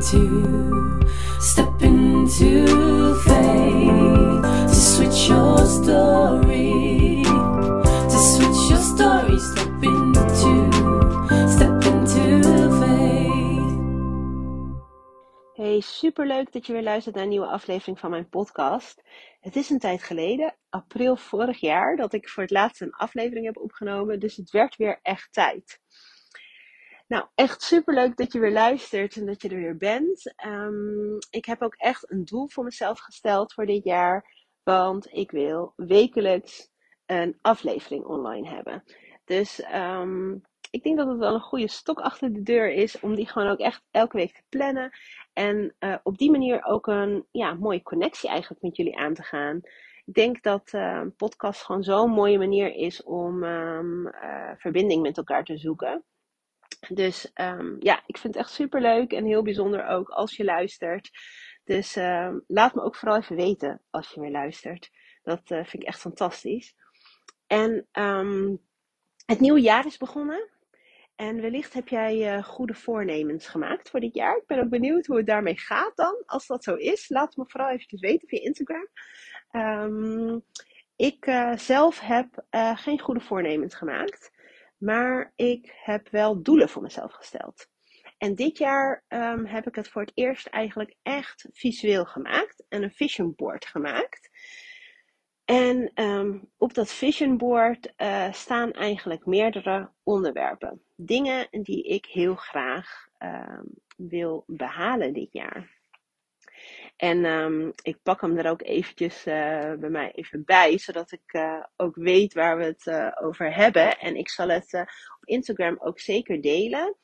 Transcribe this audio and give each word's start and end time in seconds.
into, 0.00 0.98
step 1.40 1.82
into 1.82 3.14
faith 3.14 4.42
to 4.68 4.74
switch 4.74 5.28
your 5.28 5.58
story, 5.66 7.22
to 8.08 8.18
switch 8.18 8.70
your 8.70 8.80
story, 8.80 9.38
step 9.38 9.82
into, 9.82 10.70
step 11.48 11.84
into 11.84 12.70
faith. 12.80 13.00
Hey, 15.54 15.80
superleuk 15.80 16.52
dat 16.52 16.66
je 16.66 16.72
weer 16.72 16.82
luistert 16.82 17.14
naar 17.14 17.24
een 17.24 17.30
nieuwe 17.30 17.46
aflevering 17.46 17.98
van 17.98 18.10
mijn 18.10 18.28
podcast. 18.28 19.02
Het 19.40 19.56
is 19.56 19.70
een 19.70 19.78
tijd 19.78 20.02
geleden, 20.02 20.56
april 20.68 21.16
vorig 21.16 21.60
jaar, 21.60 21.96
dat 21.96 22.12
ik 22.12 22.28
voor 22.28 22.42
het 22.42 22.52
laatst 22.52 22.80
een 22.80 22.92
aflevering 22.92 23.46
heb 23.46 23.56
opgenomen. 23.56 24.20
Dus 24.20 24.36
het 24.36 24.50
werd 24.50 24.76
weer 24.76 24.98
echt 25.02 25.32
tijd. 25.32 25.80
Nou, 27.10 27.24
echt 27.34 27.62
superleuk 27.62 28.16
dat 28.16 28.32
je 28.32 28.38
weer 28.38 28.52
luistert 28.52 29.16
en 29.16 29.26
dat 29.26 29.42
je 29.42 29.48
er 29.48 29.56
weer 29.56 29.76
bent. 29.76 30.32
Ehm, 30.36 31.16
ik 31.30 31.44
heb 31.44 31.62
ook 31.62 31.74
echt 31.74 32.10
een 32.10 32.24
doel 32.24 32.48
voor 32.48 32.64
mezelf 32.64 32.98
gesteld 32.98 33.52
voor 33.52 33.66
dit 33.66 33.84
jaar. 33.84 34.46
Want 34.62 35.12
ik 35.12 35.30
wil 35.30 35.72
wekelijks 35.76 36.70
een 37.06 37.38
aflevering 37.40 38.04
online 38.04 38.48
hebben. 38.48 38.84
Dus 39.24 39.60
ehm, 39.60 40.32
ik 40.70 40.82
denk 40.82 40.96
dat 40.96 41.08
het 41.08 41.18
wel 41.18 41.34
een 41.34 41.40
goede 41.40 41.68
stok 41.68 42.00
achter 42.00 42.32
de 42.32 42.42
deur 42.42 42.72
is 42.72 43.00
om 43.00 43.14
die 43.14 43.28
gewoon 43.28 43.48
ook 43.48 43.58
echt 43.58 43.82
elke 43.90 44.16
week 44.16 44.34
te 44.34 44.42
plannen. 44.48 44.90
En 45.32 45.74
uh, 45.80 45.96
op 46.02 46.18
die 46.18 46.30
manier 46.30 46.64
ook 46.64 46.86
een 46.86 47.26
ja, 47.30 47.54
mooie 47.54 47.82
connectie 47.82 48.28
eigenlijk 48.28 48.62
met 48.62 48.76
jullie 48.76 48.98
aan 48.98 49.14
te 49.14 49.22
gaan. 49.22 49.60
Ik 50.04 50.14
denk 50.14 50.42
dat 50.42 50.68
een 50.72 51.14
podcast 51.16 51.62
gewoon 51.62 51.82
zo'n 51.82 52.10
mooie 52.10 52.38
manier 52.38 52.74
is 52.74 53.02
om 53.02 53.42
um, 53.44 54.06
uh, 54.06 54.50
verbinding 54.56 55.02
met 55.02 55.16
elkaar 55.16 55.44
te 55.44 55.58
zoeken. 55.58 56.04
Dus 56.88 57.30
um, 57.34 57.76
ja, 57.78 58.02
ik 58.06 58.18
vind 58.18 58.34
het 58.34 58.42
echt 58.44 58.52
super 58.52 58.80
leuk 58.80 59.12
en 59.12 59.24
heel 59.24 59.42
bijzonder 59.42 59.86
ook 59.86 60.08
als 60.08 60.36
je 60.36 60.44
luistert. 60.44 61.10
Dus 61.64 61.96
uh, 61.96 62.34
laat 62.46 62.74
me 62.74 62.82
ook 62.82 62.96
vooral 62.96 63.18
even 63.18 63.36
weten 63.36 63.82
als 63.90 64.10
je 64.10 64.20
weer 64.20 64.30
luistert. 64.30 64.90
Dat 65.22 65.50
uh, 65.50 65.64
vind 65.64 65.82
ik 65.82 65.88
echt 65.88 66.00
fantastisch. 66.00 66.74
En 67.46 67.88
um, 67.92 68.60
het 69.26 69.40
nieuwe 69.40 69.60
jaar 69.60 69.86
is 69.86 69.96
begonnen. 69.96 70.48
En 71.16 71.40
wellicht 71.40 71.72
heb 71.72 71.88
jij 71.88 72.36
uh, 72.36 72.44
goede 72.44 72.74
voornemens 72.74 73.46
gemaakt 73.46 73.90
voor 73.90 74.00
dit 74.00 74.14
jaar. 74.14 74.36
Ik 74.36 74.46
ben 74.46 74.58
ook 74.58 74.68
benieuwd 74.68 75.06
hoe 75.06 75.16
het 75.16 75.26
daarmee 75.26 75.58
gaat 75.58 75.96
dan. 75.96 76.22
Als 76.26 76.46
dat 76.46 76.64
zo 76.64 76.74
is, 76.74 77.08
laat 77.08 77.36
me 77.36 77.44
vooral 77.46 77.70
eventjes 77.70 78.00
weten 78.00 78.28
via 78.28 78.40
Instagram. 78.40 78.88
Ik 80.96 81.26
uh, 81.26 81.56
zelf 81.56 82.00
heb 82.00 82.44
geen 82.74 83.00
goede 83.00 83.20
voornemens 83.20 83.74
gemaakt. 83.74 84.30
Maar 84.80 85.32
ik 85.36 85.72
heb 85.84 86.08
wel 86.08 86.42
doelen 86.42 86.68
voor 86.68 86.82
mezelf 86.82 87.12
gesteld. 87.12 87.68
En 88.18 88.34
dit 88.34 88.58
jaar 88.58 89.04
um, 89.08 89.46
heb 89.46 89.66
ik 89.66 89.74
het 89.74 89.88
voor 89.88 90.02
het 90.02 90.12
eerst 90.14 90.46
eigenlijk 90.46 90.94
echt 91.02 91.48
visueel 91.52 92.04
gemaakt. 92.04 92.64
En 92.68 92.82
een 92.82 92.90
vision 92.90 93.32
board 93.36 93.66
gemaakt. 93.66 94.30
En 95.44 95.90
um, 95.94 96.50
op 96.56 96.74
dat 96.74 96.92
vision 96.92 97.36
board 97.36 97.92
uh, 97.96 98.32
staan 98.32 98.72
eigenlijk 98.72 99.26
meerdere 99.26 99.90
onderwerpen. 100.02 100.82
Dingen 100.96 101.48
die 101.50 101.82
ik 101.82 102.06
heel 102.06 102.34
graag 102.34 103.06
um, 103.18 103.64
wil 103.96 104.44
behalen 104.46 105.12
dit 105.12 105.32
jaar. 105.32 105.79
En 106.96 107.24
um, 107.24 107.72
ik 107.82 108.02
pak 108.02 108.20
hem 108.20 108.38
er 108.38 108.50
ook 108.50 108.62
eventjes 108.62 109.26
uh, 109.26 109.74
bij 109.74 109.88
mij 109.88 110.12
even 110.12 110.44
bij, 110.44 110.78
zodat 110.78 111.12
ik 111.12 111.32
uh, 111.32 111.64
ook 111.76 111.94
weet 111.94 112.34
waar 112.34 112.56
we 112.56 112.64
het 112.64 112.86
uh, 112.86 113.12
over 113.20 113.54
hebben. 113.54 113.98
En 113.98 114.16
ik 114.16 114.28
zal 114.28 114.48
het 114.48 114.74
op 115.18 115.24
Instagram 115.24 115.78
ook 115.80 116.00
zeker 116.00 116.40
delen, 116.40 116.96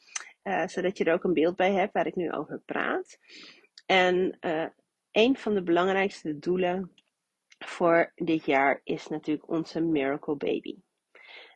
zodat 0.67 0.99
je 0.99 1.05
er 1.05 1.13
ook 1.13 1.25
een 1.25 1.33
beeld 1.33 1.57
bij 1.57 1.73
hebt 1.73 1.93
waar 1.93 2.07
ik 2.07 2.17
nu 2.17 2.33
over 2.33 2.63
praat. 2.65 3.19
En 3.87 4.39
een 5.11 5.37
van 5.37 5.55
de 5.55 5.63
belangrijkste 5.63 6.39
doelen 6.39 6.93
voor 7.59 8.13
dit 8.15 8.45
jaar 8.45 8.81
is 8.85 9.09
natuurlijk 9.09 9.49
onze 9.49 9.81
Miracle 9.81 10.37
Baby. 10.37 10.77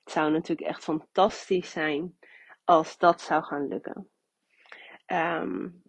Het 0.05 0.13
zou 0.13 0.31
natuurlijk 0.31 0.69
echt 0.69 0.85
fantastisch 0.85 1.71
zijn 1.71 2.19
als 2.65 2.99
dat 2.99 3.21
zou 3.21 3.43
gaan 3.45 3.69
lukken. 3.69 4.11
Um, 5.07 5.80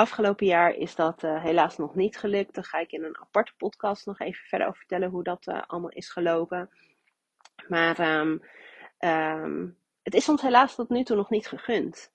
Afgelopen 0.00 0.46
jaar 0.46 0.74
is 0.74 0.94
dat 0.94 1.22
uh, 1.22 1.42
helaas 1.42 1.76
nog 1.76 1.94
niet 1.94 2.18
gelukt. 2.18 2.54
Daar 2.54 2.64
ga 2.64 2.78
ik 2.78 2.92
in 2.92 3.04
een 3.04 3.18
aparte 3.20 3.52
podcast 3.56 4.06
nog 4.06 4.20
even 4.20 4.44
verder 4.44 4.66
over 4.66 4.78
vertellen 4.78 5.10
hoe 5.10 5.22
dat 5.22 5.46
uh, 5.46 5.62
allemaal 5.66 5.90
is 5.90 6.10
gelopen. 6.10 6.70
Maar 7.68 8.00
um, 8.98 9.76
het 10.02 10.14
is 10.14 10.28
ons 10.28 10.42
helaas 10.42 10.74
tot 10.74 10.88
nu 10.88 11.02
toe 11.02 11.16
nog 11.16 11.30
niet 11.30 11.46
gegund. 11.46 12.12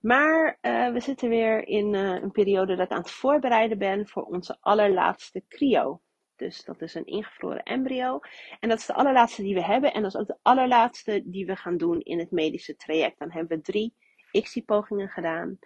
Maar 0.00 0.58
uh, 0.62 0.92
we 0.92 1.00
zitten 1.00 1.28
weer 1.28 1.68
in 1.68 1.94
een 1.94 2.30
periode 2.30 2.76
dat 2.76 2.86
ik 2.86 2.92
aan 2.92 3.02
het 3.02 3.10
voorbereiden 3.10 3.78
ben 3.78 4.08
voor 4.08 4.22
onze 4.22 4.56
allerlaatste 4.60 5.44
cryo. 5.48 6.00
Dus 6.36 6.64
dat 6.64 6.80
is 6.80 6.94
een 6.94 7.06
ingevroren 7.06 7.62
embryo. 7.62 8.20
En 8.60 8.68
dat 8.68 8.78
is 8.78 8.86
de 8.86 8.94
allerlaatste 8.94 9.42
die 9.42 9.54
we 9.54 9.64
hebben. 9.64 9.92
En 9.92 10.02
dat 10.02 10.14
is 10.14 10.20
ook 10.20 10.26
de 10.26 10.38
allerlaatste 10.42 11.22
die 11.24 11.46
we 11.46 11.56
gaan 11.56 11.76
doen 11.76 12.00
in 12.00 12.18
het 12.18 12.30
medische 12.30 12.76
traject. 12.76 13.18
Dan 13.18 13.30
hebben 13.30 13.56
we 13.56 13.62
drie 13.62 13.94
ICSI-pogingen 14.30 15.08
gedaan. 15.08 15.58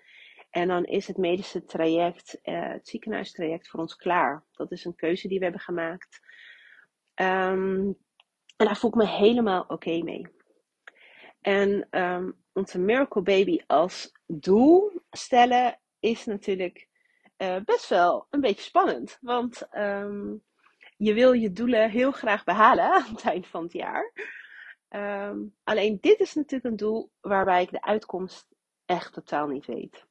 En 0.58 0.68
dan 0.68 0.84
is 0.84 1.06
het 1.06 1.16
medische 1.16 1.64
traject, 1.64 2.38
uh, 2.42 2.68
het 2.68 2.88
ziekenhuistraject 2.88 3.68
voor 3.68 3.80
ons 3.80 3.96
klaar. 3.96 4.44
Dat 4.52 4.72
is 4.72 4.84
een 4.84 4.94
keuze 4.94 5.28
die 5.28 5.38
we 5.38 5.44
hebben 5.44 5.62
gemaakt. 5.62 6.20
Um, 7.14 7.96
en 8.56 8.66
daar 8.66 8.76
voel 8.76 8.90
ik 8.90 8.96
me 8.96 9.06
helemaal 9.06 9.64
oké 9.68 10.02
mee. 10.02 10.26
En 11.40 11.88
um, 11.90 12.44
onze 12.52 12.78
Miracle 12.78 13.22
Baby 13.22 13.60
als 13.66 14.12
doel 14.26 15.02
stellen 15.10 15.80
is 15.98 16.24
natuurlijk 16.24 16.88
uh, 17.36 17.56
best 17.64 17.88
wel 17.88 18.26
een 18.30 18.40
beetje 18.40 18.62
spannend. 18.62 19.18
Want 19.20 19.68
um, 19.72 20.42
je 20.96 21.14
wil 21.14 21.32
je 21.32 21.52
doelen 21.52 21.90
heel 21.90 22.12
graag 22.12 22.44
behalen 22.44 22.84
aan 22.94 23.14
het 23.14 23.24
eind 23.24 23.46
van 23.46 23.62
het 23.62 23.72
jaar. 23.72 24.12
Alleen 25.64 25.98
dit 26.00 26.20
is 26.20 26.34
natuurlijk 26.34 26.70
een 26.70 26.76
doel 26.76 27.10
waarbij 27.20 27.62
ik 27.62 27.70
de 27.70 27.82
uitkomst 27.82 28.46
echt 28.84 29.12
totaal 29.12 29.46
niet 29.46 29.66
weet. 29.66 30.06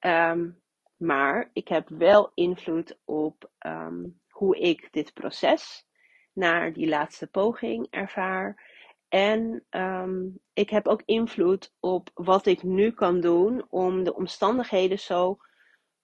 Um, 0.00 0.62
maar 0.96 1.50
ik 1.52 1.68
heb 1.68 1.88
wel 1.88 2.30
invloed 2.34 2.98
op 3.04 3.50
um, 3.66 4.20
hoe 4.28 4.58
ik 4.58 4.88
dit 4.92 5.14
proces 5.14 5.86
naar 6.32 6.72
die 6.72 6.88
laatste 6.88 7.26
poging 7.26 7.86
ervaar. 7.90 8.68
En 9.08 9.64
um, 9.70 10.40
ik 10.52 10.70
heb 10.70 10.86
ook 10.86 11.02
invloed 11.04 11.74
op 11.80 12.10
wat 12.14 12.46
ik 12.46 12.62
nu 12.62 12.90
kan 12.90 13.20
doen 13.20 13.66
om 13.68 14.04
de 14.04 14.14
omstandigheden 14.14 14.98
zo 14.98 15.38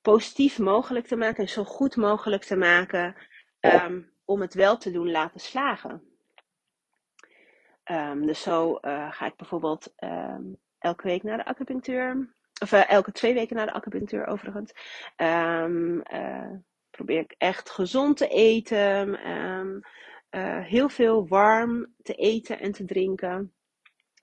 positief 0.00 0.58
mogelijk 0.58 1.06
te 1.06 1.16
maken 1.16 1.42
en 1.42 1.48
zo 1.48 1.64
goed 1.64 1.96
mogelijk 1.96 2.44
te 2.44 2.56
maken 2.56 3.16
om 4.24 4.40
het 4.40 4.54
wel 4.54 4.76
te 4.76 4.90
doen 4.90 5.10
laten 5.10 5.40
slagen. 5.40 6.02
Dus 8.14 8.42
zo 8.42 8.78
uh, 8.82 9.12
ga 9.12 9.26
ik 9.26 9.36
bijvoorbeeld 9.36 9.94
elke 10.78 11.06
week 11.06 11.22
naar 11.22 11.36
de 11.36 11.44
acupunctuur. 11.44 12.35
Of 12.62 12.72
uh, 12.72 12.91
elke 12.91 13.12
twee 13.12 13.34
weken 13.34 13.56
naar 13.56 13.67
de 13.67 13.72
acupunctuur 13.72 14.27
overigens. 14.27 14.72
Um, 15.17 16.03
uh, 16.12 16.53
probeer 16.91 17.21
ik 17.21 17.34
echt 17.39 17.71
gezond 17.71 18.17
te 18.17 18.28
eten. 18.28 19.31
Um, 19.31 19.81
uh, 20.31 20.65
heel 20.65 20.89
veel 20.89 21.28
warm 21.28 21.94
te 22.03 22.15
eten 22.15 22.61
en 22.61 22.72
te 22.72 22.84
drinken. 22.84 23.53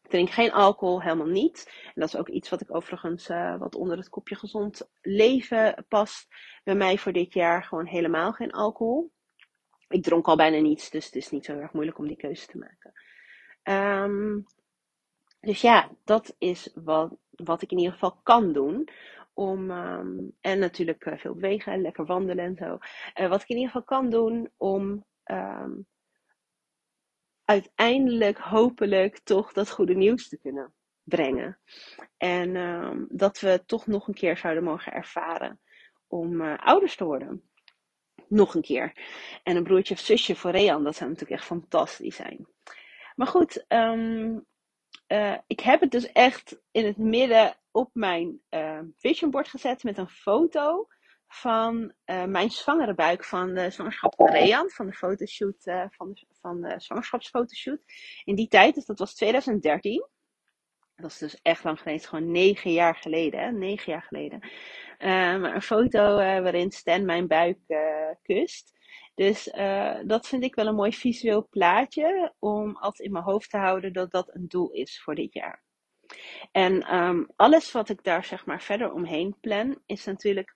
Ik 0.02 0.10
drink 0.10 0.30
geen 0.30 0.52
alcohol, 0.52 1.02
helemaal 1.02 1.28
niet. 1.28 1.72
En 1.86 2.02
dat 2.02 2.08
is 2.08 2.16
ook 2.16 2.30
iets 2.30 2.50
wat 2.50 2.62
ik 2.62 2.76
overigens 2.76 3.28
wat 3.58 3.76
onder 3.76 3.98
het 3.98 4.10
kopje 4.10 4.36
gezond 4.36 4.90
leven 5.02 5.86
past. 5.88 6.28
Bij 6.64 6.76
mij 6.76 6.98
voor 6.98 7.12
dit 7.12 7.34
jaar 7.34 7.64
gewoon 7.64 7.86
helemaal 7.86 8.32
geen 8.32 8.52
alcohol. 8.52 9.12
Ik 9.88 10.04
dronk 10.04 10.28
al 10.28 10.36
bijna 10.36 10.58
niets, 10.58 10.90
dus 10.90 11.06
het 11.06 11.16
is 11.16 11.30
niet 11.30 11.46
zo 11.46 11.58
erg 11.58 11.74
moeilijk 11.74 11.98
om 11.98 12.08
die 12.08 12.18
keuze 12.18 12.48
te 12.48 12.58
maken. 12.58 12.94
Um, 14.04 14.46
dus 15.44 15.62
ja, 15.62 15.90
dat 16.04 16.36
is 16.38 16.72
wat, 16.76 17.16
wat 17.30 17.62
ik 17.62 17.72
in 17.72 17.78
ieder 17.78 17.94
geval 17.94 18.20
kan 18.24 18.54
doen. 18.54 18.88
Om, 19.34 19.72
um, 19.72 20.38
en 20.42 20.60
natuurlijk 20.60 21.06
uh, 21.06 21.18
veel 21.18 21.34
bewegen, 21.34 21.82
lekker 21.82 22.06
wandelen 22.06 22.46
en 22.46 22.56
zo. 22.56 22.78
Uh, 23.20 23.30
wat 23.30 23.42
ik 23.42 23.50
in 23.50 23.56
ieder 23.56 23.72
geval 23.72 23.84
kan 23.84 24.10
doen 24.10 24.52
om 24.58 25.06
um, 25.26 25.88
uiteindelijk 27.46 28.38
hopelijk 28.38 29.20
toch 29.20 29.54
dat 29.54 29.72
goede 29.72 29.96
nieuws 29.96 30.30
te 30.30 30.38
kunnen 30.38 30.74
brengen. 31.04 31.60
En 32.18 32.56
um, 32.56 33.08
dat 33.10 33.40
we 33.40 33.64
toch 33.66 33.88
nog 33.88 34.08
een 34.08 34.14
keer 34.14 34.38
zouden 34.38 34.64
mogen 34.64 34.94
ervaren 34.94 35.60
om 36.08 36.42
uh, 36.42 36.58
ouders 36.58 36.96
te 36.96 37.06
worden. 37.06 37.50
Nog 38.28 38.56
een 38.56 38.62
keer. 38.62 38.98
En 39.44 39.56
een 39.56 39.64
broertje 39.64 39.94
of 39.94 40.00
zusje 40.00 40.36
voor 40.36 40.52
Rean, 40.52 40.84
dat 40.84 40.96
zou 40.96 41.10
natuurlijk 41.10 41.40
echt 41.40 41.50
fantastisch 41.50 42.16
zijn. 42.16 42.48
Maar 43.16 43.28
goed, 43.28 43.66
um, 43.68 44.46
uh, 45.08 45.38
ik 45.48 45.60
heb 45.60 45.80
het 45.82 45.92
dus 45.92 46.12
echt 46.12 46.62
in 46.72 46.86
het 46.86 46.98
midden 46.98 47.56
op 47.72 47.90
mijn 47.94 48.42
uh, 48.50 48.80
visionboard 48.98 49.48
gezet 49.48 49.84
met 49.84 49.98
een 49.98 50.10
foto 50.10 50.88
van 51.28 51.94
uh, 52.06 52.24
mijn 52.24 52.50
zwangere 52.50 52.94
buik 52.94 53.24
van 53.24 53.54
de 53.54 53.70
zwangerschap 53.70 54.16
van 54.16 54.30
Rean, 54.30 54.70
van 54.70 54.86
de 54.86 54.94
fotoshoot, 54.94 55.64
van 55.90 56.14
de, 56.14 56.26
van 56.42 56.62
de 56.62 56.74
zwangerschapsfotoshoot. 56.78 57.82
In 58.24 58.36
die 58.36 58.48
tijd, 58.48 58.76
dus 58.76 58.86
dat 58.86 59.00
was 59.00 59.16
2013. 59.16 60.08
Dat 60.96 61.12
is 61.12 61.18
dus 61.18 61.42
echt 61.42 61.64
lang 61.64 61.80
geleden. 61.80 62.08
Gewoon 62.08 62.32
negen 62.32 62.72
jaar 62.72 62.96
geleden. 62.96 63.58
Negen 63.58 63.92
jaar 63.92 64.02
geleden. 64.02 64.50
Een 64.98 65.62
foto 65.62 66.16
waarin 66.16 66.72
Stan 66.72 67.06
mijn 67.06 67.28
buik 67.28 67.58
kust. 68.22 68.73
Dus 69.16 69.44
dat 70.06 70.28
vind 70.28 70.44
ik 70.44 70.56
wel 70.56 70.68
een 70.68 70.76
mooi 70.76 70.94
visueel 70.94 71.48
plaatje. 71.50 72.34
Om 72.40 72.78
altijd 72.78 73.08
in 73.08 73.12
mijn 73.12 73.24
hoofd 73.24 73.50
te 73.50 73.58
houden 73.58 73.94
dat 73.94 74.12
dat 74.12 74.36
een 74.36 74.48
doel 74.48 74.72
is 74.72 75.02
voor 75.02 75.16
dit 75.16 75.34
jaar. 75.34 75.64
En 76.52 76.96
um, 76.96 77.30
alles 77.36 77.72
wat 77.72 77.90
ik 77.90 78.04
daar 78.04 78.26
zeg 78.26 78.46
maar 78.46 78.62
verder 78.62 78.94
omheen 78.94 79.38
plan, 79.40 79.82
is 79.86 80.06
natuurlijk 80.06 80.56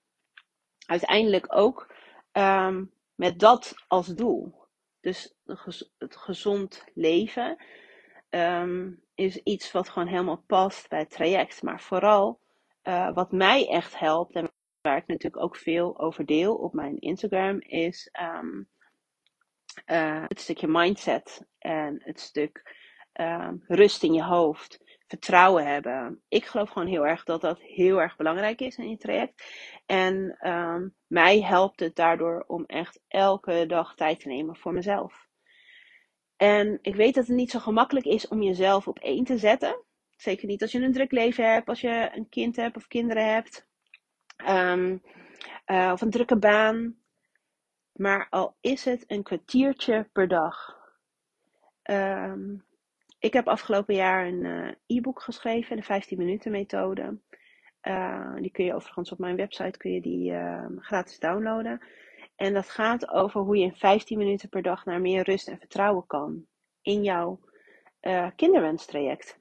uiteindelijk 0.85 1.45
ook 1.49 1.93
um, 2.31 2.91
met 3.15 3.39
dat 3.39 3.75
als 3.87 4.07
doel. 4.07 4.65
Dus 4.99 5.35
het 5.97 6.15
gezond 6.15 6.83
leven 6.93 7.57
um, 8.29 9.03
is 9.15 9.37
iets 9.37 9.71
wat 9.71 9.89
gewoon 9.89 10.07
helemaal 10.07 10.43
past 10.47 10.89
bij 10.89 10.99
het 10.99 11.09
traject. 11.09 11.63
Maar 11.63 11.81
vooral 11.81 12.39
uh, 12.83 13.13
wat 13.13 13.31
mij 13.31 13.67
echt 13.67 13.99
helpt 13.99 14.35
en 14.35 14.51
waar 14.87 14.97
ik 14.97 15.07
natuurlijk 15.07 15.43
ook 15.43 15.55
veel 15.55 15.99
over 15.99 16.25
deel 16.25 16.55
op 16.55 16.73
mijn 16.73 16.99
Instagram 16.99 17.59
is 17.61 18.09
um, 18.41 18.69
uh, 19.85 20.23
het 20.27 20.39
stukje 20.39 20.67
mindset 20.67 21.47
en 21.57 22.01
het 22.03 22.19
stuk 22.19 22.75
um, 23.13 23.63
rust 23.67 24.03
in 24.03 24.13
je 24.13 24.23
hoofd, 24.23 24.79
vertrouwen 25.07 25.65
hebben. 25.65 26.21
Ik 26.27 26.45
geloof 26.45 26.69
gewoon 26.69 26.87
heel 26.87 27.07
erg 27.07 27.23
dat 27.23 27.41
dat 27.41 27.61
heel 27.61 28.01
erg 28.01 28.15
belangrijk 28.15 28.61
is 28.61 28.77
in 28.77 28.89
je 28.89 28.97
traject. 28.97 29.43
En 29.85 30.37
um, 30.47 30.95
mij 31.07 31.41
helpt 31.41 31.79
het 31.79 31.95
daardoor 31.95 32.43
om 32.47 32.65
echt 32.65 32.99
elke 33.07 33.65
dag 33.65 33.95
tijd 33.95 34.19
te 34.19 34.27
nemen 34.27 34.55
voor 34.55 34.73
mezelf. 34.73 35.27
En 36.35 36.79
ik 36.81 36.95
weet 36.95 37.15
dat 37.15 37.27
het 37.27 37.35
niet 37.35 37.51
zo 37.51 37.59
gemakkelijk 37.59 38.05
is 38.05 38.27
om 38.27 38.41
jezelf 38.41 38.87
op 38.87 38.99
één 38.99 39.23
te 39.23 39.37
zetten. 39.37 39.83
Zeker 40.15 40.47
niet 40.47 40.61
als 40.61 40.71
je 40.71 40.79
een 40.79 40.93
druk 40.93 41.11
leven 41.11 41.51
hebt, 41.51 41.69
als 41.69 41.81
je 41.81 42.09
een 42.13 42.29
kind 42.29 42.55
hebt 42.55 42.75
of 42.75 42.87
kinderen 42.87 43.33
hebt. 43.33 43.66
Um, 44.37 45.01
uh, 45.67 45.89
of 45.93 46.01
een 46.01 46.09
drukke 46.09 46.37
baan. 46.37 46.95
Maar 47.93 48.27
al 48.29 48.55
is 48.61 48.85
het 48.85 49.03
een 49.07 49.23
kwartiertje 49.23 50.09
per 50.11 50.27
dag. 50.27 50.75
Um, 51.83 52.65
ik 53.19 53.33
heb 53.33 53.47
afgelopen 53.47 53.95
jaar 53.95 54.27
een 54.27 54.43
uh, 54.43 54.97
e-book 54.97 55.21
geschreven, 55.21 55.75
de 55.75 55.83
15 55.83 56.17
minuten 56.17 56.51
methode. 56.51 57.19
Uh, 57.81 58.35
die 58.35 58.51
kun 58.51 58.65
je 58.65 58.73
overigens 58.73 59.11
op 59.11 59.17
mijn 59.17 59.35
website 59.35 59.77
kun 59.77 59.91
je 59.91 60.01
die, 60.01 60.33
gratis 60.79 61.19
downloaden. 61.19 61.81
En 62.35 62.53
dat 62.53 62.69
gaat 62.69 63.09
over 63.09 63.41
hoe 63.41 63.57
je 63.57 63.63
in 63.63 63.75
15 63.75 64.17
minuten 64.17 64.49
per 64.49 64.61
dag 64.61 64.85
naar 64.85 65.01
meer 65.01 65.23
rust 65.23 65.47
en 65.47 65.59
vertrouwen 65.59 66.07
kan 66.07 66.45
in 66.81 67.03
jouw 67.03 67.39
kinderwenstraject. 68.35 69.39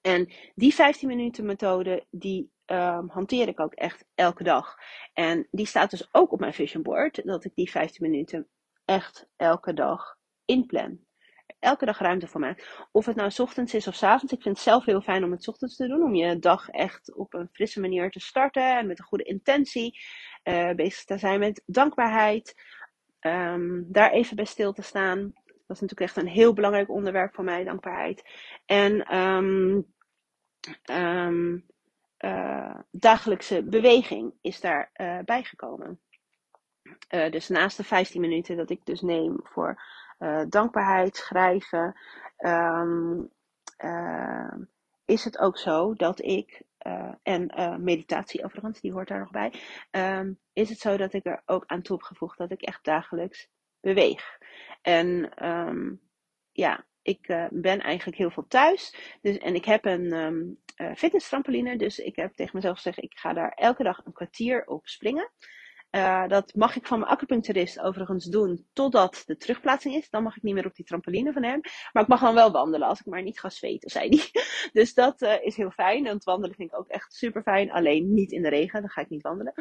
En 0.00 0.32
die 0.54 0.74
15 0.74 1.08
minuten 1.08 1.46
methode, 1.46 2.06
die 2.10 2.50
um, 2.70 3.08
hanteer 3.08 3.48
ik 3.48 3.60
ook 3.60 3.74
echt 3.74 4.04
elke 4.14 4.42
dag. 4.44 4.76
En 5.12 5.48
die 5.50 5.66
staat 5.66 5.90
dus 5.90 6.08
ook 6.12 6.32
op 6.32 6.40
mijn 6.40 6.54
vision 6.54 6.82
board, 6.82 7.24
dat 7.24 7.44
ik 7.44 7.54
die 7.54 7.70
15 7.70 8.10
minuten 8.10 8.48
echt 8.84 9.28
elke 9.36 9.72
dag 9.72 10.16
inplan 10.44 11.06
elke 11.58 11.84
dag 11.84 11.98
ruimte 11.98 12.26
voor 12.26 12.40
mij. 12.40 12.58
Of 12.92 13.06
het 13.06 13.16
nou 13.16 13.32
ochtends 13.36 13.74
is 13.74 13.86
of 13.86 13.94
s 13.94 14.02
avonds. 14.02 14.32
Ik 14.32 14.42
vind 14.42 14.54
het 14.54 14.64
zelf 14.64 14.84
heel 14.84 15.00
fijn 15.00 15.24
om 15.24 15.30
het 15.30 15.48
ochtends 15.48 15.76
te 15.76 15.88
doen. 15.88 16.02
Om 16.02 16.14
je 16.14 16.38
dag 16.38 16.68
echt 16.68 17.14
op 17.14 17.34
een 17.34 17.48
frisse 17.52 17.80
manier 17.80 18.10
te 18.10 18.20
starten. 18.20 18.76
En 18.78 18.86
met 18.86 18.98
een 18.98 19.04
goede 19.04 19.24
intentie. 19.24 19.98
Uh, 20.44 20.70
bezig 20.70 21.04
te 21.04 21.18
zijn 21.18 21.38
met 21.38 21.62
dankbaarheid. 21.66 22.54
Um, 23.20 23.86
daar 23.88 24.10
even 24.10 24.36
bij 24.36 24.44
stil 24.44 24.72
te 24.72 24.82
staan. 24.82 25.20
Dat 25.44 25.76
is 25.76 25.80
natuurlijk 25.80 26.00
echt 26.00 26.16
een 26.16 26.32
heel 26.32 26.52
belangrijk 26.52 26.90
onderwerp 26.90 27.34
voor 27.34 27.44
mij, 27.44 27.64
dankbaarheid. 27.64 28.22
En 28.66 29.16
um, 29.16 29.86
uh, 32.24 32.74
dagelijkse 32.90 33.62
beweging 33.62 34.34
is 34.40 34.60
daar 34.60 34.90
uh, 34.96 35.18
bijgekomen. 35.24 36.00
Uh, 37.14 37.30
dus 37.30 37.48
naast 37.48 37.76
de 37.76 37.84
15 37.84 38.20
minuten 38.20 38.56
dat 38.56 38.70
ik 38.70 38.84
dus 38.84 39.00
neem 39.00 39.40
voor 39.42 39.82
dankbaarheid, 40.48 41.16
schrijven, 41.16 41.94
uh, 42.38 42.82
is 45.04 45.24
het 45.24 45.38
ook 45.38 45.58
zo 45.58 45.94
dat 45.94 46.22
ik, 46.22 46.62
en 47.22 47.52
meditatie 47.82 48.44
overigens, 48.44 48.80
die 48.80 48.92
hoort 48.92 49.08
daar 49.08 49.18
nog 49.18 49.30
bij, 49.30 49.52
um, 49.90 50.38
is 50.52 50.68
het 50.68 50.78
zo 50.78 50.96
dat 50.96 51.12
ik 51.12 51.26
er 51.26 51.42
ook 51.46 51.64
aan 51.66 51.82
toe 51.82 51.96
heb 51.96 52.06
gevoegd 52.06 52.38
dat 52.38 52.50
ik 52.50 52.62
echt 52.62 52.84
dagelijks 52.84 53.48
beweeg. 53.80 54.38
En 54.82 55.30
um, 55.48 56.00
ja, 56.52 56.84
ik 57.08 57.48
ben 57.50 57.80
eigenlijk 57.80 58.18
heel 58.18 58.30
veel 58.30 58.46
thuis. 58.48 58.94
Dus, 59.22 59.38
en 59.38 59.54
ik 59.54 59.64
heb 59.64 59.84
een 59.84 60.12
um, 60.12 60.58
fitness 60.96 61.28
trampoline. 61.28 61.76
Dus 61.76 61.98
ik 61.98 62.16
heb 62.16 62.34
tegen 62.34 62.56
mezelf 62.56 62.76
gezegd, 62.76 63.02
ik 63.02 63.18
ga 63.18 63.32
daar 63.32 63.52
elke 63.52 63.82
dag 63.82 64.00
een 64.04 64.12
kwartier 64.12 64.66
op 64.66 64.88
springen. 64.88 65.30
Uh, 65.90 66.28
dat 66.28 66.54
mag 66.54 66.76
ik 66.76 66.86
van 66.86 66.98
mijn 66.98 67.10
acupuncturist 67.10 67.80
overigens 67.80 68.24
doen 68.24 68.66
totdat 68.72 69.22
de 69.26 69.36
terugplaatsing 69.36 69.94
is. 69.94 70.10
Dan 70.10 70.22
mag 70.22 70.36
ik 70.36 70.42
niet 70.42 70.54
meer 70.54 70.66
op 70.66 70.74
die 70.74 70.84
trampoline 70.84 71.32
van 71.32 71.42
hem. 71.42 71.60
Maar 71.92 72.02
ik 72.02 72.08
mag 72.08 72.20
dan 72.20 72.34
wel 72.34 72.50
wandelen 72.50 72.88
als 72.88 73.00
ik 73.00 73.06
maar 73.06 73.22
niet 73.22 73.40
ga 73.40 73.50
zweten, 73.50 73.90
zei 73.90 74.08
hij. 74.08 74.42
Dus 74.78 74.94
dat 74.94 75.22
is 75.22 75.56
heel 75.56 75.70
fijn. 75.70 76.06
Het 76.06 76.24
wandelen 76.24 76.56
vind 76.56 76.72
ik 76.72 76.78
ook 76.78 76.88
echt 76.88 77.12
super 77.12 77.42
fijn. 77.42 77.70
Alleen 77.70 78.14
niet 78.14 78.32
in 78.32 78.42
de 78.42 78.48
regen, 78.48 78.80
dan 78.80 78.90
ga 78.90 79.00
ik 79.00 79.08
niet 79.08 79.22
wandelen. 79.22 79.54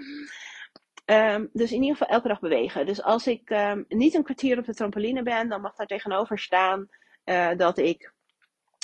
Um, 1.06 1.50
dus 1.54 1.72
in 1.72 1.82
ieder 1.82 1.98
geval 1.98 2.14
elke 2.14 2.28
dag 2.28 2.40
bewegen. 2.40 2.86
Dus 2.86 3.04
als 3.04 3.28
ik 3.28 3.50
um, 3.50 3.86
niet 3.88 4.14
een 4.14 4.24
kwartier 4.24 4.58
op 4.58 4.66
de 4.66 4.74
trampoline 4.74 5.24
ben, 5.24 5.50
dan 5.50 5.62
mag 5.62 5.76
daar 5.76 5.88
tegenover 5.88 6.40
staan 6.40 6.90
uh, 7.30 7.52
dat 7.58 7.78
ik 7.78 8.14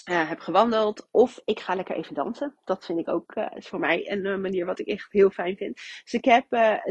uh, 0.10 0.30
heb 0.30 0.40
gewandeld. 0.40 1.08
Of 1.12 1.42
ik 1.46 1.60
ga 1.60 1.76
lekker 1.76 1.96
even 1.96 2.14
dansen. 2.14 2.56
Dat 2.64 2.86
vind 2.86 3.00
ik 3.00 3.08
ook, 3.08 3.36
uh, 3.36 3.48
is 3.56 3.68
voor 3.68 3.80
mij 3.80 4.12
een 4.12 4.42
manier 4.42 4.66
wat 4.66 4.80
ik 4.80 4.88
echt 4.88 5.12
heel 5.12 5.30
fijn 5.30 5.58
vind. 5.58 5.76
Dus 5.76 6.14
ik 6.14 6.26
heb 6.26 6.46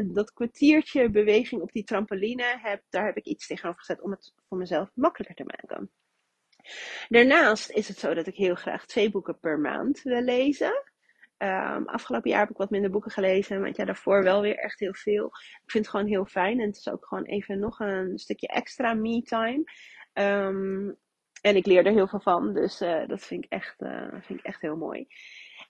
dat 0.07 0.33
kwartiertje 0.33 1.11
beweging 1.11 1.63
op 1.63 1.73
die 1.73 1.85
trampoline. 1.85 2.59
Heb, 2.59 2.83
daar 2.89 3.05
heb 3.05 3.17
ik 3.17 3.25
iets 3.25 3.47
tegenover 3.47 3.81
gezet 3.81 4.03
om 4.03 4.11
het 4.11 4.35
voor 4.49 4.59
mezelf 4.59 4.91
makkelijker 4.95 5.37
te 5.37 5.55
maken. 5.57 5.91
Daarnaast 7.09 7.71
is 7.71 7.89
het 7.89 7.99
zo 7.99 8.15
dat 8.15 8.27
ik 8.27 8.37
heel 8.37 8.55
graag 8.55 8.87
twee 8.87 9.11
boeken 9.11 9.39
per 9.39 9.59
maand 9.59 10.03
wil 10.03 10.23
lezen. 10.23 10.91
Um, 11.39 11.89
afgelopen 11.89 12.31
jaar 12.31 12.41
heb 12.41 12.51
ik 12.51 12.57
wat 12.57 12.71
minder 12.71 12.91
boeken 12.91 13.11
gelezen, 13.11 13.61
maar 13.61 13.71
ja, 13.73 13.85
daarvoor 13.85 14.23
wel 14.23 14.41
weer 14.41 14.57
echt 14.57 14.81
heel 14.81 14.95
veel. 14.95 15.27
Ik 15.65 15.71
vind 15.71 15.85
het 15.85 15.95
gewoon 15.95 16.07
heel 16.11 16.25
fijn 16.25 16.61
en 16.61 16.67
het 16.67 16.77
is 16.77 16.89
ook 16.89 17.07
gewoon 17.07 17.25
even 17.25 17.59
nog 17.59 17.81
een 17.81 18.19
stukje 18.19 18.47
extra 18.47 18.95
me-time. 18.95 19.65
Um, 20.13 20.97
en 21.43 21.57
ik 21.57 21.67
leer 21.67 21.87
er 21.87 21.93
heel 21.93 22.09
veel 22.09 22.21
van. 22.21 22.55
Dus 22.55 22.81
uh, 22.81 23.07
dat 23.07 23.23
vind 23.23 23.45
ik, 23.45 23.51
echt, 23.51 23.81
uh, 23.81 24.09
vind 24.21 24.39
ik 24.39 24.45
echt 24.45 24.61
heel 24.61 24.77
mooi. 24.77 25.07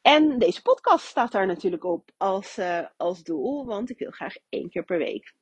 En 0.02 0.38
deze 0.38 0.62
podcast 0.62 1.06
staat 1.06 1.32
daar 1.32 1.46
natuurlijk 1.46 1.84
op 1.84 2.10
als, 2.16 2.58
uh, 2.58 2.86
als 2.96 3.22
doel. 3.22 3.66
Want 3.66 3.90
ik 3.90 3.98
wil 3.98 4.10
graag 4.10 4.34
één 4.48 4.70
keer 4.70 4.84
per 4.84 4.98
week 4.98 5.34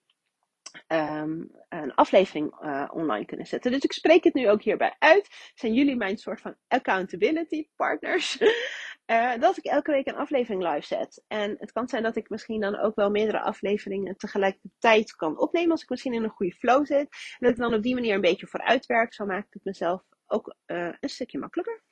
um, 0.89 1.51
een 1.69 1.95
aflevering 1.95 2.55
online 2.93 3.25
kunnen 3.25 3.47
zetten. 3.47 3.73
Dus 3.73 3.81
ik 3.81 3.93
spreek 3.93 4.25
het 4.25 4.35
nu 4.35 4.51
ook 4.51 4.63
hierbij 4.63 4.97
uit. 4.99 5.53
Zijn 5.55 5.75
jullie 5.75 5.97
mijn 5.97 6.19
soort 6.19 6.41
van 6.41 6.57
accountability 6.69 7.69
partners? 7.77 8.39
dat 9.41 9.57
ik 9.57 9.65
elke 9.65 9.91
week 9.91 10.07
een 10.07 10.17
aflevering 10.17 10.63
live 10.63 10.87
zet. 10.87 11.25
En 11.29 11.57
het 11.59 11.73
kan 11.73 11.89
zijn 11.89 12.03
dat 12.03 12.17
ik 12.17 12.29
misschien 12.29 12.61
dan 12.61 12.79
ook 12.79 12.95
wel 12.95 13.11
meerdere 13.11 13.41
afleveringen 13.41 14.17
tegelijkertijd 14.17 15.17
kan 15.17 15.39
opnemen. 15.39 15.71
Als 15.71 15.83
ik 15.83 15.89
misschien 15.89 16.15
in 16.15 16.23
een 16.23 16.31
goede 16.31 16.55
flow 16.55 16.87
zit. 16.87 17.09
En 17.09 17.39
dat 17.39 17.51
ik 17.51 17.57
dan 17.57 17.75
op 17.75 17.83
die 17.83 17.95
manier 17.95 18.15
een 18.15 18.21
beetje 18.21 18.47
vooruit 18.47 18.87
werk. 18.87 19.15
Zo 19.15 19.27
maak 19.27 19.47
ik 19.47 19.53
het 19.53 19.65
mezelf 19.65 20.03
ook 20.31 20.55
uh, 20.67 20.93
een 21.01 21.09
stukje 21.09 21.39
makkelijker. 21.39 21.83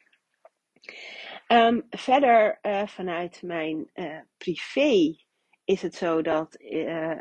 Um, 1.49 1.87
verder 1.91 2.59
uh, 2.63 2.87
vanuit 2.87 3.43
mijn 3.43 3.91
uh, 3.95 4.21
privé 4.37 5.17
is 5.65 5.83
het 5.83 5.95
zo 5.95 6.23
dat 6.23 6.57